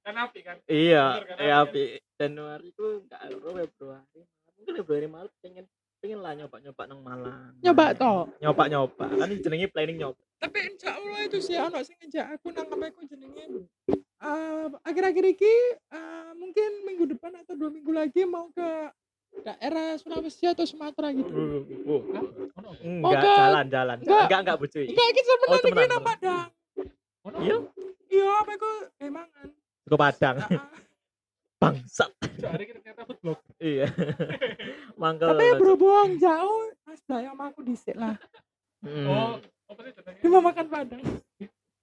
Kan 0.00 0.16
api 0.16 0.40
kan? 0.40 0.56
iya 0.64 1.20
kan, 1.22 1.36
iya 1.38 1.54
Abi? 1.60 1.68
api 1.70 1.84
Januari 2.14 2.68
ku 2.72 3.04
gak 3.04 3.20
ero 3.26 3.52
Februari 3.54 4.20
mungkin 4.54 4.72
Februari 4.76 5.08
Maret 5.08 5.32
pengen 5.40 5.64
pengen 5.96 6.20
lah 6.20 6.32
nyoba 6.34 6.56
nyoba 6.58 6.82
nang 6.84 7.00
Malang 7.00 7.52
Nyoba 7.60 7.84
toh. 7.92 8.28
nyoba 8.36 8.62
nyoba 8.66 9.06
kan 9.10 9.28
jenenge 9.30 9.68
planning 9.68 9.96
nyoba 9.98 10.20
Tapi 10.40 10.58
insya 10.66 10.96
Allah 10.96 11.20
itu 11.22 11.36
sih 11.38 11.56
ono 11.56 11.80
sing 11.80 11.96
ngejak 12.00 12.36
aku 12.36 12.48
nang 12.50 12.64
apa 12.66 12.88
aku 12.88 13.04
jenenge. 13.04 13.68
Akhir-akhir 14.90 15.24
ini 15.28 15.54
eh, 15.88 16.30
mungkin 16.34 16.70
minggu 16.82 17.04
depan 17.08 17.32
atau 17.36 17.54
dua 17.54 17.70
minggu 17.70 17.90
lagi 17.90 18.22
mau 18.24 18.50
ke 18.50 18.90
daerah 19.40 19.94
Sulawesi 19.94 20.42
atau 20.44 20.66
Sumatera 20.66 21.14
gitu. 21.14 21.30
Uh, 21.30 21.62
enggak 22.82 23.22
Oke. 23.22 23.30
jalan 23.30 23.66
jalan 23.68 23.96
Enggak. 23.96 24.22
enggak 24.26 24.40
enggak 24.42 24.58
bucuy 24.58 24.84
Enggak, 24.84 25.08
kita 25.12 25.30
Oh, 25.40 25.56
sebenarnya 25.56 25.86
nang 25.86 26.02
temenan. 26.02 26.02
Padang. 26.02 26.48
iya 27.38 27.56
Iya, 28.10 28.26
apa 28.36 28.50
itu 28.50 28.70
emangan. 29.00 29.48
ke 29.84 29.96
Padang 29.96 30.36
Ah, 30.36 30.50
ah. 30.50 30.66
bangsat 31.56 32.10
Hari 32.40 32.62
ini 32.64 32.72
ternyata 32.74 33.02
food 33.04 33.18
blog. 33.20 33.38
iya 33.58 33.86
mangkel 35.00 35.30
Tapi 35.30 35.46
berhubung 35.56 36.10
jauh, 36.16 36.62
Mas 36.82 37.00
Daya 37.04 37.30
sama 37.30 37.44
aku 37.48 37.60
disik 37.62 37.94
lah. 37.94 38.18
Hmm. 38.80 39.06
Oh, 39.06 39.32
apa 39.68 39.80
sih 40.16 40.26
mau 40.26 40.42
makan 40.42 40.66
Padang. 40.66 41.02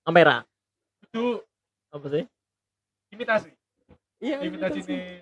Ampera 0.04 0.44
Itu 1.02 1.40
apa 1.88 2.08
sih 2.10 2.24
imitasi. 3.10 3.50
Iya, 4.18 4.42
Imitasi 4.42 4.82
imitasi. 4.82 4.90
nih. 4.90 5.22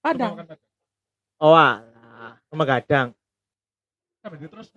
Padang. 0.00 0.32
Padang. 0.36 0.60
oh 1.38 1.54
alah 1.54 2.34
sama 2.48 2.64
gadang 2.64 3.08
Sampai 4.18 4.42
terus. 4.42 4.68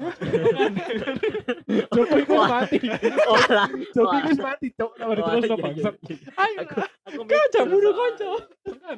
Joko 1.89 2.15
itu 2.15 2.34
Wah. 2.34 2.49
mati. 2.62 2.77
oh 3.25 3.38
alah 3.39 3.67
Joko 3.89 4.12
Wah. 4.12 4.21
itu 4.21 4.34
mati, 4.38 4.67
Cok. 4.71 4.91
Sampai 4.93 5.15
terus 5.17 5.41
iya, 5.41 5.49
no 5.49 5.55
iya, 5.55 5.63
bangsat. 5.63 5.95
iya. 5.97 6.15
Ayo 6.38 6.57
aku 6.62 6.75
lah. 6.77 6.89
aku 7.01 7.21
Kau 7.25 7.65
bunuh 7.65 7.91
soal- 7.91 7.97
konco. 7.97 8.31
Kan? 8.77 8.97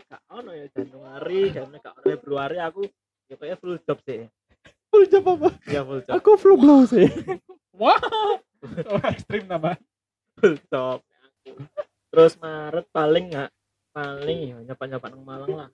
gak 0.00 0.22
ono 0.28 0.50
ya 0.50 0.66
Januari 0.70 1.40
dan 1.50 1.70
gak 1.72 1.92
ono 1.92 2.02
Februari 2.02 2.58
aku 2.58 2.82
ya 3.26 3.36
kayak 3.36 3.58
full 3.58 3.78
job 3.80 3.98
sih 4.02 4.26
Full 4.90 5.06
job 5.06 5.22
apa? 5.28 5.48
ya 5.66 5.80
full 5.82 6.02
job 6.02 6.14
Aku 6.16 6.30
flu 6.34 6.54
blow 6.54 6.82
sih. 6.84 7.06
Oh, 7.80 9.00
ekstrim 9.06 9.46
nama. 9.46 9.72
full 10.36 10.58
job. 10.66 11.00
Terus 12.10 12.34
Maret 12.36 12.86
paling 12.90 13.24
nggak 13.28 13.50
paling 13.90 14.38
ya 14.44 14.56
nyoba 14.64 14.84
nyoba 14.86 15.06
nang 15.08 15.22
Malang 15.22 15.52
lah 15.56 15.68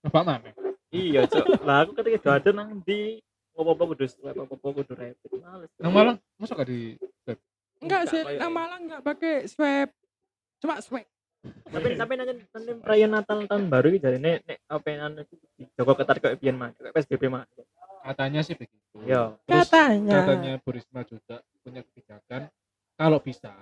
Apa 0.00 0.20
mana? 0.22 0.50
iya 0.88 1.24
cok 1.24 1.60
lah 1.60 1.82
aku 1.82 1.92
ketika 1.96 2.18
gak 2.22 2.36
ada 2.38 2.50
nang 2.54 2.80
di 2.80 3.18
apa-apa 3.52 3.82
kudu 3.88 4.04
swab 4.06 4.36
apa-apa 4.36 4.68
kudu 4.74 4.92
rapid 4.92 5.30
males 5.38 5.70
Nang 5.76 5.90
Malang, 5.90 6.16
masa 6.36 6.52
gak 6.54 6.68
di 6.68 6.94
Enggak 7.76 8.02
sih, 8.08 8.20
kayak- 8.20 8.38
nang 8.38 8.52
Malang 8.52 8.80
enggak 8.84 9.02
pakai 9.02 9.34
swab. 9.46 9.88
Cuma 10.58 10.80
swab. 10.80 11.04
tapi 11.46 11.94
tapi 11.94 12.12
nanya 12.14 12.34
nanti 12.34 12.72
perayaan 12.74 13.12
Natal 13.12 13.38
tahun 13.44 13.68
baru 13.68 13.86
ini 13.88 13.98
jadi 13.98 14.18
nek 14.18 14.38
nek 14.42 14.58
apa 14.66 14.86
yang 14.88 15.14
itu 15.14 15.34
di 15.54 15.62
Joko 15.72 15.94
ketar 15.94 16.18
kayak 16.18 16.36
pian 16.36 16.56
mah 16.56 16.74
kayak 16.74 16.90
PSBB 16.90 17.22
mah 17.28 17.46
Katanya 18.02 18.40
sih 18.42 18.54
begitu. 18.54 18.82
yo 19.02 19.38
Terus 19.44 19.66
Katanya. 19.66 20.14
katanya 20.20 20.52
Bu 20.58 20.70
Risma 20.70 21.00
juga 21.02 21.36
punya 21.60 21.82
kebijakan 21.82 22.50
kalau 22.94 23.18
bisa. 23.18 23.52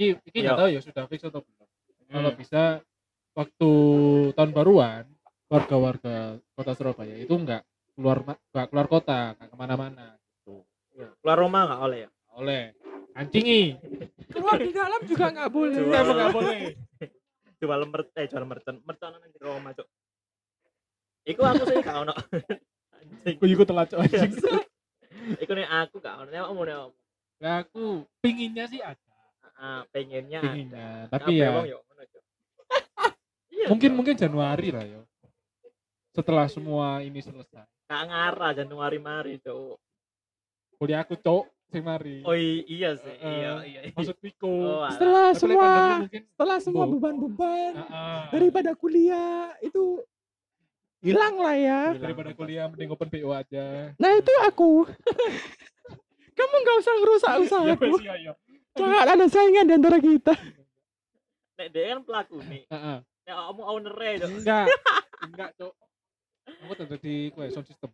Ini 0.00 0.16
ini 0.16 0.38
nggak 0.40 0.48
Iya. 0.48 0.56
tahu 0.56 0.68
ya 0.72 0.80
sudah 0.80 1.04
fix 1.06 1.20
atau 1.22 1.44
belum. 1.44 1.68
Kalau 2.08 2.30
Hmm. 2.32 2.40
bisa 2.40 2.62
waktu 3.30 3.70
tahun 4.32 4.50
baruan 4.50 5.04
warga-warga 5.46 6.16
kota 6.50 6.72
Surabaya 6.72 7.14
itu 7.14 7.28
enggak 7.30 7.62
keluar 7.92 8.24
nggak 8.24 8.66
keluar 8.66 8.86
kota, 8.88 9.36
nggak 9.36 9.48
ke 9.52 9.56
mana-mana. 9.56 10.16
Gitu. 10.16 10.64
Keluar 11.20 11.36
rumah 11.38 11.68
nggak 11.68 11.82
oleh 11.82 11.98
ya 12.00 12.08
Nggak 12.08 12.38
Oleh 12.40 12.62
ancingi. 13.12 13.62
Keluar 14.30 14.56
di 14.56 14.72
dalam 14.72 15.00
juga 15.04 15.24
enggak 15.28 15.50
boleh. 15.50 15.76
Jual. 15.76 16.04
Nggak 16.08 16.32
boleh. 16.32 16.60
jual 17.60 17.80
mer 17.84 18.02
eh 18.16 18.24
jual 18.24 18.44
mercon 18.48 18.80
mercon 18.80 19.12
nang 19.12 19.20
di 19.22 19.36
rumah 19.36 19.76
cok 19.76 19.84
iku 21.28 21.44
aku 21.44 21.68
sih 21.68 21.76
gak 21.78 21.92
ono 22.00 22.16
anjing 22.96 23.36
Aku 23.36 23.44
juga 23.44 23.68
telat 23.68 23.92
cok, 23.92 24.00
anjing. 24.00 24.32
iku 25.36 25.52
nih 25.52 25.68
aku 25.68 26.00
gak 26.00 26.14
ono 26.16 26.28
nek 26.32 26.40
omong 26.46 26.64
nek 26.64 26.88
Nah, 27.36 27.54
aku 27.60 27.84
pinginnya 28.18 28.64
sih 28.64 28.80
ada, 28.80 28.96
ah 29.60 29.84
pengennya 29.92 30.40
ada. 30.40 30.88
Tapi 31.12 31.36
ya 31.36 31.52
wong 31.52 31.66
yo 31.68 31.78
ngono, 31.84 32.02
Cok. 32.08 32.22
Iya, 33.52 33.66
mungkin 33.68 33.90
mungkin 33.92 34.14
Januari 34.16 34.68
lah 34.72 34.84
ya. 34.88 35.00
Setelah 36.16 36.48
semua 36.48 37.04
ini 37.04 37.20
selesai. 37.20 37.68
gak 37.90 38.04
ngarah 38.06 38.54
Januari 38.54 39.02
mari 39.02 39.34
cok 39.42 39.74
Kuliah 40.78 41.02
aku 41.02 41.18
cok 41.18 41.44
sing 41.70 41.82
mari. 41.82 42.22
oh 42.22 42.34
iya 42.34 42.94
sih 42.94 43.14
iya 43.18 43.62
iya 43.66 43.80
iya. 43.86 43.92
Maksud 43.94 44.14
Piko. 44.18 44.46
oh, 44.46 44.82
alah. 44.82 44.94
Setelah 44.94 45.26
Tapi 45.30 45.40
semua 45.42 45.68
mungkin 46.02 46.22
setelah 46.26 46.58
semua 46.62 46.84
beban-beban 46.86 47.72
daripada 48.30 48.70
kuliah 48.78 49.54
itu 49.58 50.02
hilang 51.02 51.34
lah 51.38 51.56
ya. 51.58 51.80
Hilang. 51.94 52.02
daripada 52.02 52.30
kuliah 52.34 52.64
mending 52.70 52.90
open 52.94 53.10
PO 53.10 53.30
aja. 53.34 53.90
Nah 53.98 54.10
itu 54.18 54.32
aku. 54.46 54.86
Kamu 56.38 56.54
nggak 56.62 56.76
usah 56.80 56.94
ngerusak 56.94 57.30
Ya 57.30 57.38
usahaku. 57.42 57.86
iya 58.06 58.14
iya. 58.18 58.32
Jangan 58.70 59.06
ada 59.08 59.26
saingan 59.26 59.66
di 59.66 59.74
antara 59.74 59.98
kita. 59.98 60.34
nek 61.54 61.68
dia 61.70 61.92
kan 61.92 62.00
pelaku 62.00 62.40
nih 62.40 62.64
Heeh. 62.66 62.98
nek 63.04 63.34
kamu 63.36 63.62
owner 63.62 63.94
e 63.94 64.10
cok 64.16 64.30
Enggak. 64.32 64.66
Enggak, 65.20 65.50
Cok. 65.54 65.72
Aku 66.64 66.72
tetap 66.74 66.98
di 66.98 67.14
kue 67.30 67.44
sound 67.52 67.68
system. 67.68 67.90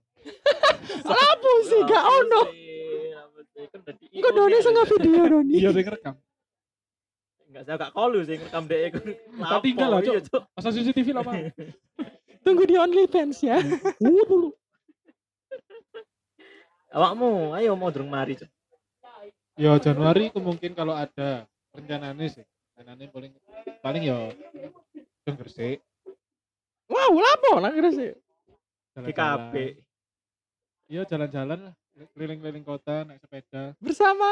Apa 1.26 1.50
sih 1.66 1.80
gak 1.82 2.04
ono? 2.06 2.40
Kok 4.14 4.32
Doni 4.32 4.56
sing 4.60 4.74
video 4.76 5.22
Doni? 5.26 5.54
Iya, 5.58 5.70
sing 5.72 5.82
rekam. 5.84 6.14
enggak 7.46 7.62
saya 7.64 7.76
gak 7.80 7.92
kolu 7.92 8.20
sih 8.22 8.36
ngerekam 8.36 8.64
dek 8.66 8.80
iku 8.86 8.98
Tak 9.40 9.60
tinggal 9.62 9.88
lah, 9.88 10.00
Cok. 10.00 10.12
iya 10.12 10.20
cok 10.22 10.42
Masa 10.52 10.68
CCTV 10.70 11.08
lah, 11.10 11.22
Pak. 11.24 11.34
Tunggu 12.46 12.62
di 12.62 12.76
OnlyFans 12.76 13.38
ya. 13.42 13.58
awakmu 16.96 17.52
ayo 17.52 17.74
mau 17.74 17.90
durung 17.90 18.08
mari 18.08 18.38
cok 18.38 18.46
Ya 19.56 19.72
Januari 19.80 20.28
kemungkin 20.28 20.76
kalau 20.76 20.92
ada 20.92 21.48
rencananya 21.72 22.26
sih. 22.28 22.44
Rencananya 22.76 23.08
paling 23.08 23.32
paling 23.80 24.02
ya 24.04 24.28
yang 25.24 25.34
Gresik, 25.34 25.80
Wow, 26.86 27.16
lapo 27.16 27.58
di 27.58 28.12
jalan-jalan. 28.94 29.10
KB 29.10 29.54
Iya, 30.86 31.02
jalan-jalan 31.02 31.58
lah. 31.66 31.74
keliling-keliling 32.12 32.62
kota 32.62 33.02
naik 33.02 33.18
sepeda 33.18 33.72
bersama 33.80 34.28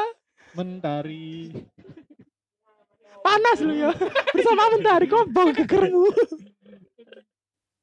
mentari 0.53 1.49
panas 3.19 3.57
lu 3.59 3.73
ya 3.73 3.89
bersama 4.29 4.69
mentari 4.69 5.09
kobong 5.09 5.49
kekermu 5.51 6.13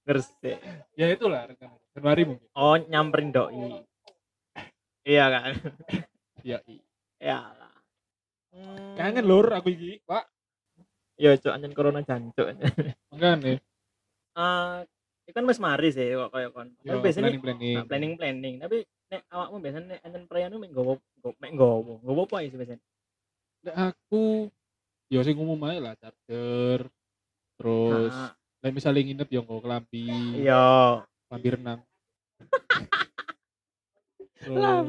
Gresik. 0.03 0.63
ya 0.95 1.11
itulah 1.11 1.45
rencana 1.45 1.75
Januari 1.93 2.23
mungkin 2.25 2.47
Oh, 2.55 2.79
nyamperin 2.79 3.29
doi. 3.29 3.83
Iya 5.03 5.25
kan? 5.29 5.53
ya 6.41 6.63
i- 6.65 6.79
Iya 6.79 6.92
lah. 7.23 7.71
Hmm. 8.53 8.93
kangen 8.95 9.25
lur 9.25 9.49
aku 9.49 9.71
iki 9.71 10.03
pak 10.03 10.27
Iya, 11.15 11.37
cok 11.37 11.53
anjen 11.53 11.71
corona 11.71 12.01
jancuk. 12.01 12.49
enggak 13.09 13.33
nih 13.39 13.57
Eh, 14.33 14.77
itu 15.23 15.31
kan 15.31 15.45
wis 15.45 15.57
mari 15.57 15.89
sih 15.89 16.11
kok 16.11 16.29
koyo 16.29 16.51
kon. 16.51 16.73
Tapi 16.79 16.99
biasanya 16.99 17.29
planning 17.29 17.39
planning 17.39 17.75
nah, 17.75 17.85
planning 17.85 18.13
planning, 18.17 18.55
tapi 18.59 18.77
nek 19.07 19.21
awakmu 19.29 19.57
biasanya 19.59 19.85
nek 19.87 19.99
anjen 20.03 20.23
perayaan 20.25 20.57
mek 20.57 20.69
nggowo 20.69 20.93
nggo- 20.97 21.37
mek 21.39 21.51
nggowo. 21.53 21.93
Nggowo 22.01 22.21
apa 22.27 22.37
sih 22.43 22.55
biasanya? 22.55 22.83
Nek 23.63 23.75
aku 23.87 24.47
yo 25.07 25.19
sing 25.21 25.37
umum 25.37 25.59
aja 25.63 25.79
lah 25.83 25.95
charger 25.95 26.81
terus 27.55 28.11
Ah, 28.11 28.33
lain 28.59 28.73
misalnya 28.73 29.01
nginep 29.03 29.29
yo 29.29 29.41
nggo 29.43 29.59
kelambi 29.61 30.07
Iya. 30.39 30.65
kelambi 31.29 31.49
renang 31.53 31.81
lah 34.49 34.81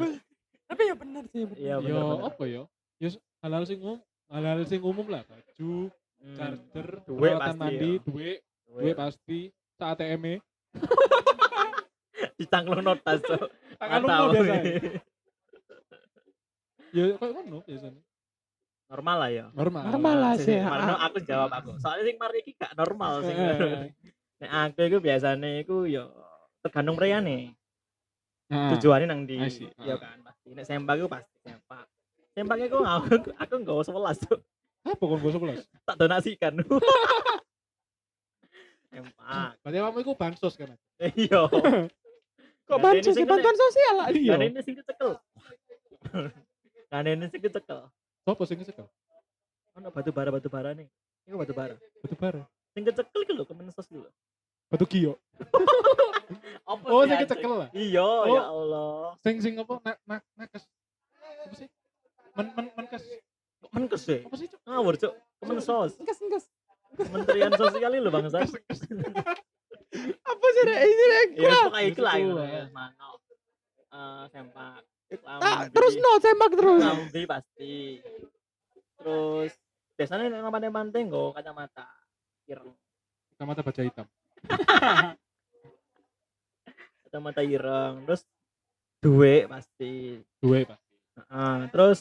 tapi 0.66 0.82
ya 0.88 0.96
bener 0.96 1.24
sih 1.30 1.44
bener. 1.46 1.60
Iya, 1.60 1.76
yo 1.82 2.00
apa 2.24 2.44
yo 2.46 2.64
yo 2.98 3.08
hal-hal 3.40 3.64
sing 3.64 3.80
umum 3.80 4.00
hal-hal 4.28 4.60
sing 4.64 4.82
umum 4.82 5.06
lah 5.08 5.22
baju 5.26 5.92
Hmm. 6.24 6.40
charger 6.40 7.04
Duit 7.04 7.36
pasti, 7.36 7.60
mandi 7.60 7.92
yo. 7.92 8.04
duit 8.08 8.40
Duit. 8.64 8.96
pasti 8.96 9.40
saat 9.76 10.00
ATM 10.00 10.24
-e. 10.24 10.36
Notas 12.80 13.20
Mantap. 13.76 14.08
mau 14.08 14.32
biasa 14.32 14.54
ya 16.96 17.04
kayak 17.20 17.32
ngono 17.36 17.60
biasanya 17.68 18.02
Normal 18.88 19.18
lah 19.20 19.30
ya. 19.34 19.46
normal 19.58 19.84
Normal 19.90 20.16
lah 20.22 20.34
sih. 20.38 20.62
Marno 20.62 20.94
aku 20.96 21.18
jawab 21.26 21.50
aku. 21.50 21.82
Soalnya 21.82 22.14
sing 22.14 22.18
mari 22.22 22.46
iki 22.46 22.54
gak 22.54 22.78
normal 22.78 23.26
sing. 23.26 23.34
Eh, 23.34 23.90
Nek 24.46 24.52
aku 24.54 24.80
iku 24.86 24.98
biasane 25.02 25.66
iku 25.66 25.90
yo 25.90 26.08
tergantung 26.62 26.96
perayaan 26.96 27.26
nah, 28.48 28.70
tujuannya 28.72 29.08
nang 29.10 29.26
di 29.28 29.42
Ah. 29.42 29.98
kan 29.98 30.24
nek 30.52 30.66
sempak 30.68 31.00
itu 31.00 31.08
pasti 31.08 31.36
sempak 31.40 31.86
sempak 32.36 32.58
itu 32.60 32.78
aku 32.84 33.14
aku 33.40 33.54
nggak 33.64 33.76
usah 33.80 33.94
sebelas 33.96 34.18
tuh 34.20 34.40
apa 34.84 35.00
kon 35.00 35.20
gue 35.20 35.32
sebelas? 35.32 35.64
Tak 35.88 35.96
donasikan. 35.96 36.60
Sempak 38.94 39.58
berarti 39.64 39.78
kamu 39.80 39.98
itu 40.04 40.12
bansos 40.14 40.54
kan? 40.60 40.76
Iya. 41.02 41.50
Kok 42.64 42.78
Gak 42.80 42.94
ini 43.00 43.12
sih 43.12 43.26
bantuan 43.26 43.56
sosial 43.58 43.96
lah. 44.00 44.08
Iya. 44.12 44.36
kan 44.36 44.44
ini 44.44 44.60
sing 44.64 44.76
kecekel 44.80 45.12
kan 46.88 47.04
ini 47.12 47.26
sing 47.32 47.42
kecekel 47.42 47.90
Sopo 48.24 48.44
sing 48.48 48.60
kesekel 48.60 48.88
ono 49.74 49.90
batu 49.90 50.14
bara 50.14 50.30
batu 50.30 50.48
bara 50.52 50.76
nih. 50.78 50.86
Itu 51.26 51.36
batu 51.40 51.56
bara? 51.56 51.76
Batu 52.04 52.16
bara. 52.20 52.44
Sing 52.76 52.84
kecekel 52.86 53.20
itu 53.24 53.34
lho 53.34 53.44
kemensos 53.48 53.88
dulu 53.90 54.08
batu 54.74 54.86
kio. 54.86 55.14
Apa 56.66 56.86
oh 56.88 57.04
sing 57.04 57.14
anjing? 57.14 57.22
kecekel 57.22 57.54
lah. 57.54 57.70
Iya 57.70 58.02
Oh. 58.02 58.26
ya 58.26 58.42
Allah. 58.44 58.94
Sing 59.22 59.36
sing 59.38 59.54
apa? 59.56 59.78
Nak 59.80 59.98
nak 60.04 60.22
nakes. 60.34 60.64
Apa 61.14 61.54
sih? 61.54 61.68
Men 62.34 62.48
men 62.52 62.66
menkes. 62.74 63.04
Menkes 63.70 64.02
sih 64.02 64.20
apa 64.22 64.36
sih 64.36 64.48
Cuk? 64.50 64.60
ngawur 64.66 64.94
cuk. 64.96 65.14
Kemensos 65.38 65.94
engkes 65.98 66.18
engkes 66.20 66.46
kementerian 66.94 67.50
sosial 67.54 67.92
itu 67.92 68.06
Menkes, 68.06 68.34
menkes. 68.34 68.80
apa 70.32 70.46
sih 70.48 70.64
rek? 70.64 70.80
Ini 70.80 71.04
rek 71.06 71.30
ya 71.36 71.54
suka 71.64 71.80
iku 71.84 72.02
lah 72.02 72.14
Itu 72.16 72.34
ya 72.40 72.64
mano 72.70 73.10
Eh, 73.94 74.24
sempak 74.28 74.82
tak 75.14 75.22
Lambi. 75.22 75.70
terus 75.70 75.94
no 76.02 76.12
semak 76.18 76.50
terus. 76.50 76.82
Lambi 76.82 77.22
pasti. 77.30 77.74
Terus 78.98 79.52
biasanya 79.94 80.26
nek 80.34 80.50
pantai 80.50 80.72
pantai 80.72 81.02
nggo 81.06 81.30
kacamata. 81.32 81.86
Ireng. 82.46 82.74
Kacamata 83.30 83.62
baja 83.62 83.82
hitam 83.84 84.08
kacamata 87.14 87.46
ireng 87.46 88.10
terus 88.10 88.26
duit 89.04 89.46
pasti. 89.46 90.18
Dua 90.42 90.66
pasti. 90.66 90.96
Heeh, 91.14 91.58
terus 91.70 92.00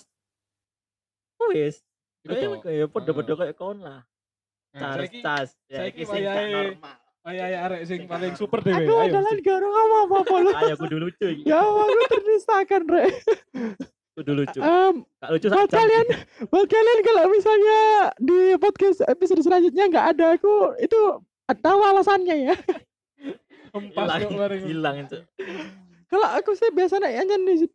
wis. 1.52 1.76
Iku 2.24 2.62
kayak 2.62 2.88
podo-podo 2.88 3.34
kayak 3.34 3.58
kon 3.58 3.82
lah. 3.82 4.06
Nah, 4.72 4.80
cas 4.80 4.96
saiki 4.96 5.20
cas. 5.20 5.48
Ya 5.68 5.84
iki 5.90 6.02
sing 6.08 6.24
normal. 6.24 6.96
ayo 7.22 7.38
ayo 7.38 7.58
arek 7.70 7.86
sing 7.86 8.00
paling 8.10 8.34
super 8.34 8.58
dewe 8.66 8.82
aku 8.82 8.98
ayo 8.98 9.14
adalah 9.14 9.30
mesti. 9.30 9.38
negara 9.38 9.66
ngomong 9.68 10.00
apa 10.02 10.16
apa 10.16 10.34
lu. 10.38 10.50
Ayo 10.56 10.74
kudu 10.80 10.96
lucu 10.96 11.24
iki. 11.28 11.42
Ya 11.44 11.60
aku 11.60 12.02
ternistakan 12.08 12.82
rek. 12.88 13.12
Kudu 14.16 14.32
lucu. 14.32 14.58
Em, 14.64 14.94
gak 15.20 15.30
lucu 15.36 15.46
buat 15.52 15.70
kalian 15.70 16.06
buat 16.48 16.66
kalian 16.72 16.98
kalau 17.04 17.24
misalnya 17.28 17.80
di 18.16 18.40
podcast 18.56 19.04
episode 19.06 19.44
selanjutnya 19.44 19.84
nggak 19.92 20.06
ada 20.16 20.26
aku 20.40 20.72
itu 20.80 21.00
tahu 21.50 21.80
alasannya 21.82 22.36
ya? 22.48 22.56
Empas 23.72 24.20
hilang 24.20 24.62
hilang 24.62 24.96
itu. 25.02 25.18
Kalau 26.06 26.28
aku 26.28 26.52
sih 26.52 26.68
biasanya 26.68 27.08
aja 27.08 27.34
nih 27.34 27.66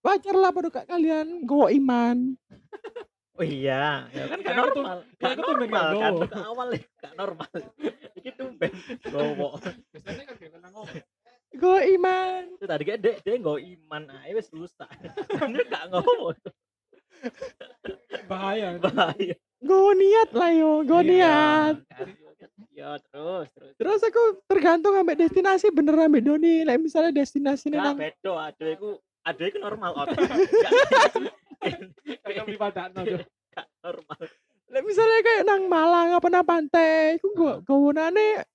wajar 0.00 0.32
lah 0.32 0.50
pada 0.50 0.68
kak 0.68 0.88
kalian 0.88 1.44
gowo 1.44 1.68
iman. 1.68 2.32
Oh 3.38 3.44
iya 3.44 4.08
ya 4.10 4.24
kan 4.26 4.38
gak 4.40 4.50
Ya, 4.50 4.62
tuh- 4.66 4.82
normal. 4.82 4.98
ya, 4.98 5.28
gak 5.28 5.36
normal 5.38 5.68
gak 5.68 6.00
kan? 6.32 6.42
Awal 6.42 6.68
gak 6.98 7.14
normal. 7.14 7.50
Iki 8.16 8.30
tumben 8.34 8.72
gowo. 9.06 9.48
Biasanya 9.94 10.22
kan 10.26 10.36
gowo. 11.54 11.76
Iman. 11.78 12.42
Itu 12.56 12.66
tadi 12.66 12.82
kayak 12.82 13.00
dek 13.00 13.16
dia 13.22 13.34
nggak 13.36 13.58
iman. 13.78 14.02
Aja 14.10 14.32
wes 14.32 14.48
susah 14.48 14.88
ini 15.44 15.62
gak 15.68 15.84
ngomong 15.92 16.34
bahaya. 18.26 18.78
Bahaya. 18.80 19.34
Gowo 19.60 19.90
niat 19.92 20.30
lah 20.32 20.50
yo 20.50 20.70
gowo 20.82 21.02
Iya, 21.02 21.10
niat. 21.10 21.76
kan. 21.84 22.08
Ya 22.70 22.94
terus 23.02 23.50
terus 23.50 23.72
terus 23.74 24.00
aku 24.02 24.22
tergantung 24.46 24.94
ambek 24.94 25.18
destinasi 25.18 25.74
bener 25.74 25.98
ambek 25.98 26.22
Doni. 26.22 26.62
Like 26.62 26.78
misalnya 26.78 27.10
destinasi 27.10 27.70
Gak 27.70 27.82
nang 27.82 27.98
bedo 27.98 28.38
aduh 28.38 28.68
iku 28.70 28.88
aduh 29.26 29.44
iku 29.50 29.58
normal 29.58 29.90
di 32.48 32.56
padakno 32.56 33.00
Cuk. 33.02 33.20
gak 33.52 33.66
normal. 33.82 34.18
Like 34.70 34.86
misalnya 34.86 35.18
kayak 35.24 35.42
nang 35.48 35.62
Malang 35.66 36.08
apa 36.14 36.26
nang 36.30 36.46
pantai 36.46 37.18
aku 37.18 37.26
gak 37.34 37.58
gawonane 37.66 38.46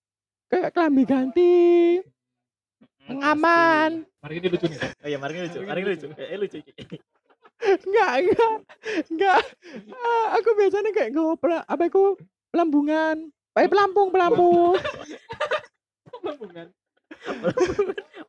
kayak 0.48 0.72
kelambi 0.72 1.04
ganti. 1.04 1.54
Pengaman 3.04 4.08
hari 4.24 4.40
ini 4.40 4.48
lucu 4.48 4.66
nih 4.72 4.80
oh 4.80 5.08
iya 5.12 5.18
mari 5.20 5.36
lucu 5.36 5.60
mari 5.68 5.82
lucu. 5.84 6.08
eh 6.16 6.40
lucu 6.40 6.58
iki. 6.64 6.72
Enggak 7.84 8.12
enggak 8.24 8.52
enggak. 9.12 9.40
Ah, 9.92 10.26
aku 10.40 10.50
biasanya 10.56 10.92
kayak 10.96 11.12
pela- 11.36 11.68
apa 11.68 11.84
aku 11.92 12.16
pelambungan 12.48 13.28
eh 13.54 13.70
pelampung 13.70 14.10
pelampung. 14.10 14.74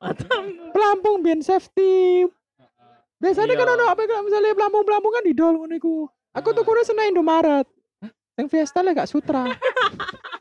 Mantap 0.03 0.43
pelampung 0.75 1.17
biar 1.25 1.41
safety. 1.41 2.29
Biasanya 3.19 3.55
kan 3.57 3.67
Iya. 3.67 3.75
ono 3.79 3.85
apa 3.89 4.01
misalnya 4.05 4.53
pelampung 4.53 4.85
pelampung 4.85 5.13
kan 5.15 5.25
didol 5.25 5.55
ngono 5.57 5.75
iku. 5.77 6.05
Aku 6.35 6.53
tuh 6.53 6.67
kurang 6.67 6.85
seneng 6.85 7.15
Indomaret. 7.15 7.65
Yang 8.35 8.49
Fiesta 8.51 8.83
lah 8.83 8.91
gak 8.99 9.07
Sutra 9.07 9.47